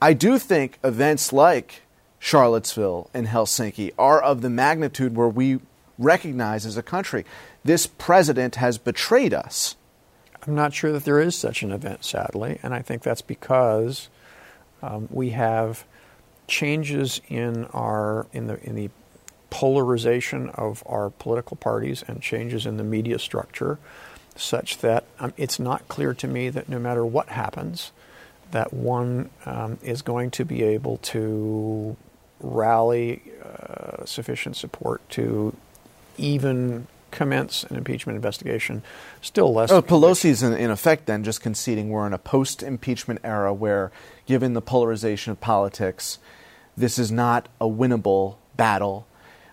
I 0.00 0.14
do 0.14 0.38
think 0.38 0.78
events 0.82 1.32
like 1.32 1.82
Charlottesville 2.18 3.10
and 3.12 3.26
Helsinki 3.26 3.92
are 3.98 4.20
of 4.20 4.40
the 4.40 4.50
magnitude 4.50 5.16
where 5.16 5.28
we 5.28 5.60
recognize 5.98 6.64
as 6.66 6.76
a 6.76 6.82
country 6.82 7.24
this 7.64 7.86
president 7.86 8.56
has 8.56 8.78
betrayed 8.78 9.34
us. 9.34 9.76
I'm 10.46 10.54
not 10.54 10.74
sure 10.74 10.90
that 10.92 11.04
there 11.04 11.20
is 11.20 11.36
such 11.36 11.62
an 11.62 11.70
event, 11.70 12.04
sadly, 12.04 12.58
and 12.62 12.74
I 12.74 12.82
think 12.82 13.02
that's 13.02 13.22
because 13.22 14.08
um, 14.82 15.08
we 15.10 15.30
have 15.30 15.84
changes 16.48 17.20
in 17.28 17.64
our 17.66 18.26
in 18.32 18.46
the 18.46 18.62
in 18.62 18.74
the 18.74 18.90
polarization 19.50 20.48
of 20.50 20.82
our 20.86 21.10
political 21.10 21.56
parties 21.56 22.02
and 22.08 22.22
changes 22.22 22.64
in 22.66 22.78
the 22.78 22.84
media 22.84 23.18
structure, 23.18 23.78
such 24.34 24.78
that 24.78 25.04
um, 25.20 25.32
it's 25.36 25.58
not 25.58 25.86
clear 25.88 26.14
to 26.14 26.26
me 26.26 26.48
that 26.48 26.68
no 26.68 26.78
matter 26.78 27.04
what 27.04 27.28
happens, 27.28 27.92
that 28.50 28.72
one 28.72 29.28
um, 29.44 29.78
is 29.82 30.02
going 30.02 30.30
to 30.30 30.44
be 30.44 30.62
able 30.62 30.96
to 30.98 31.96
rally 32.40 33.22
uh, 33.44 34.04
sufficient 34.04 34.56
support 34.56 35.06
to 35.10 35.54
even 36.16 36.86
commence 37.12 37.62
an 37.64 37.76
impeachment 37.76 38.16
investigation. 38.16 38.82
Still 39.20 39.54
less. 39.54 39.70
Oh, 39.70 39.80
Pelosi's 39.80 40.42
in, 40.42 40.52
in 40.54 40.70
effect 40.70 41.06
then 41.06 41.22
just 41.22 41.40
conceding 41.40 41.90
we're 41.90 42.06
in 42.06 42.12
a 42.12 42.18
post-impeachment 42.18 43.20
era 43.22 43.54
where, 43.54 43.92
given 44.26 44.54
the 44.54 44.62
polarization 44.62 45.30
of 45.30 45.40
politics, 45.40 46.18
this 46.76 46.98
is 46.98 47.12
not 47.12 47.48
a 47.60 47.66
winnable 47.66 48.36
battle. 48.56 49.06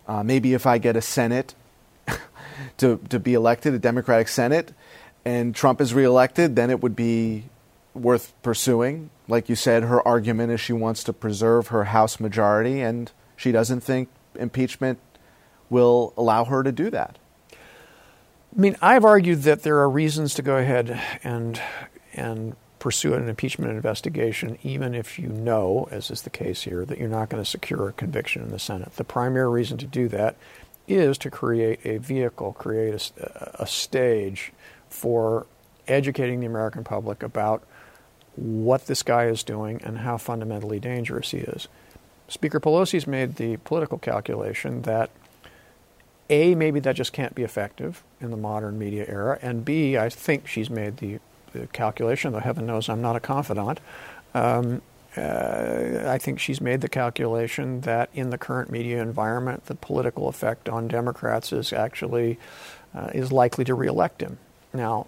Uh, 0.07 0.23
maybe 0.23 0.53
if 0.53 0.65
I 0.65 0.79
get 0.79 0.95
a 0.95 1.01
Senate 1.01 1.53
to 2.77 2.97
to 3.09 3.19
be 3.19 3.35
elected, 3.35 3.73
a 3.75 3.79
Democratic 3.79 4.27
Senate, 4.27 4.73
and 5.23 5.53
Trump 5.53 5.81
is 5.81 5.93
reelected, 5.93 6.55
then 6.55 6.71
it 6.71 6.81
would 6.81 6.95
be 6.95 7.43
worth 7.93 8.33
pursuing. 8.41 9.09
Like 9.27 9.49
you 9.49 9.55
said, 9.55 9.83
her 9.83 10.05
argument 10.07 10.51
is 10.51 10.59
she 10.59 10.73
wants 10.73 11.03
to 11.03 11.13
preserve 11.13 11.67
her 11.67 11.85
House 11.85 12.19
majority, 12.19 12.81
and 12.81 13.11
she 13.35 13.51
doesn't 13.51 13.81
think 13.81 14.09
impeachment 14.35 14.99
will 15.69 16.13
allow 16.17 16.45
her 16.45 16.63
to 16.63 16.71
do 16.71 16.89
that. 16.89 17.17
I 18.55 18.59
mean, 18.59 18.75
I've 18.81 19.05
argued 19.05 19.43
that 19.43 19.63
there 19.63 19.77
are 19.77 19.89
reasons 19.89 20.33
to 20.35 20.41
go 20.41 20.57
ahead 20.57 20.99
and 21.23 21.61
and 22.13 22.55
pursue 22.79 23.13
an 23.13 23.27
impeachment 23.27 23.71
investigation, 23.71 24.57
even 24.63 24.95
if 24.95 25.19
you 25.19 25.27
know, 25.27 25.87
as 25.91 26.09
is 26.09 26.21
the 26.21 26.29
case 26.29 26.63
here, 26.63 26.85
that 26.85 26.97
you're 26.97 27.09
not 27.09 27.29
going 27.29 27.43
to 27.43 27.49
secure 27.49 27.89
a 27.89 27.93
conviction 27.93 28.41
in 28.41 28.49
the 28.49 28.59
Senate. 28.59 28.95
The 28.95 29.03
primary 29.03 29.49
reason 29.49 29.77
to 29.79 29.85
do 29.85 30.07
that 30.07 30.37
is 30.87 31.17
to 31.19 31.29
create 31.29 31.85
a 31.85 31.97
vehicle, 31.97 32.53
create 32.53 33.11
a, 33.19 33.61
a 33.63 33.67
stage 33.67 34.53
for 34.89 35.45
educating 35.87 36.39
the 36.39 36.45
American 36.45 36.83
public 36.83 37.21
about 37.21 37.63
what 38.35 38.87
this 38.87 39.03
guy 39.03 39.25
is 39.25 39.43
doing 39.43 39.81
and 39.83 39.99
how 39.99 40.17
fundamentally 40.17 40.79
dangerous 40.79 41.31
he 41.31 41.39
is. 41.39 41.67
Speaker 42.27 42.59
Pelosi's 42.59 43.05
made 43.05 43.35
the 43.35 43.57
political 43.57 43.97
calculation 43.97 44.83
that 44.83 45.09
a, 46.29 46.55
maybe 46.55 46.79
that 46.81 46.95
just 46.95 47.13
can't 47.13 47.35
be 47.35 47.43
effective 47.43 48.03
in 48.21 48.31
the 48.31 48.37
modern 48.37 48.77
media 48.77 49.05
era, 49.07 49.39
and 49.41 49.65
B, 49.65 49.97
I 49.97 50.09
think 50.09 50.47
she's 50.47 50.69
made 50.69 50.97
the, 50.97 51.19
the 51.53 51.67
calculation, 51.67 52.33
though 52.33 52.39
heaven 52.39 52.65
knows 52.65 52.89
I'm 52.89 53.01
not 53.01 53.15
a 53.15 53.19
confidant. 53.19 53.79
Um, 54.33 54.81
uh, 55.17 56.03
I 56.05 56.17
think 56.19 56.39
she's 56.39 56.61
made 56.61 56.81
the 56.81 56.89
calculation 56.89 57.81
that 57.81 58.09
in 58.13 58.29
the 58.29 58.37
current 58.37 58.71
media 58.71 59.01
environment, 59.01 59.65
the 59.65 59.75
political 59.75 60.27
effect 60.27 60.69
on 60.69 60.87
Democrats 60.87 61.51
is 61.51 61.73
actually 61.73 62.37
uh, 62.93 63.09
is 63.13 63.31
likely 63.31 63.65
to 63.65 63.73
reelect 63.73 64.21
him. 64.21 64.37
Now, 64.73 65.07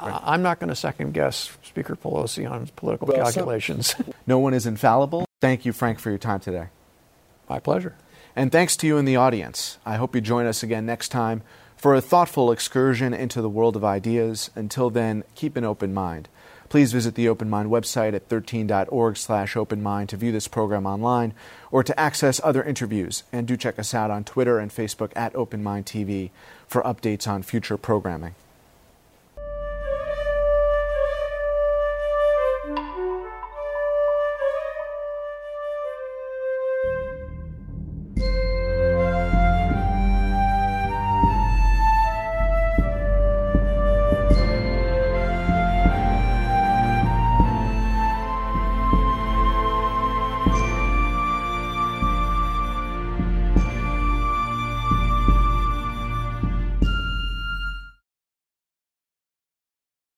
right. 0.00 0.20
I'm 0.24 0.42
not 0.42 0.58
going 0.58 0.68
to 0.68 0.74
second 0.74 1.12
guess 1.12 1.56
Speaker 1.62 1.96
Pelosi 1.96 2.50
on 2.50 2.68
political 2.76 3.08
well, 3.08 3.22
calculations. 3.22 3.94
So 3.94 4.04
no 4.26 4.38
one 4.38 4.54
is 4.54 4.66
infallible. 4.66 5.26
Thank 5.40 5.64
you, 5.64 5.72
Frank, 5.72 5.98
for 5.98 6.10
your 6.10 6.18
time 6.18 6.40
today. 6.40 6.68
My 7.50 7.58
pleasure. 7.58 7.96
And 8.36 8.52
thanks 8.52 8.76
to 8.76 8.86
you 8.86 8.96
in 8.96 9.06
the 9.06 9.16
audience. 9.16 9.78
I 9.84 9.96
hope 9.96 10.14
you 10.14 10.20
join 10.20 10.46
us 10.46 10.62
again 10.62 10.86
next 10.86 11.08
time 11.08 11.42
for 11.76 11.96
a 11.96 12.00
thoughtful 12.00 12.52
excursion 12.52 13.12
into 13.12 13.42
the 13.42 13.48
world 13.48 13.74
of 13.74 13.84
ideas. 13.84 14.50
Until 14.54 14.88
then, 14.88 15.24
keep 15.34 15.56
an 15.56 15.64
open 15.64 15.92
mind. 15.92 16.28
Please 16.68 16.92
visit 16.92 17.16
the 17.16 17.28
Open 17.28 17.50
Mind 17.50 17.68
website 17.68 18.14
at 18.14 18.28
13.org 18.28 19.16
slash 19.16 19.54
openmind 19.54 20.06
to 20.06 20.16
view 20.16 20.30
this 20.30 20.46
program 20.46 20.86
online 20.86 21.34
or 21.72 21.82
to 21.82 21.98
access 21.98 22.40
other 22.44 22.62
interviews. 22.62 23.24
And 23.32 23.48
do 23.48 23.56
check 23.56 23.80
us 23.80 23.92
out 23.92 24.12
on 24.12 24.22
Twitter 24.22 24.60
and 24.60 24.70
Facebook 24.70 25.10
at 25.16 25.34
Open 25.34 25.64
Mind 25.64 25.86
TV 25.86 26.30
for 26.68 26.82
updates 26.82 27.26
on 27.26 27.42
future 27.42 27.76
programming. 27.76 28.36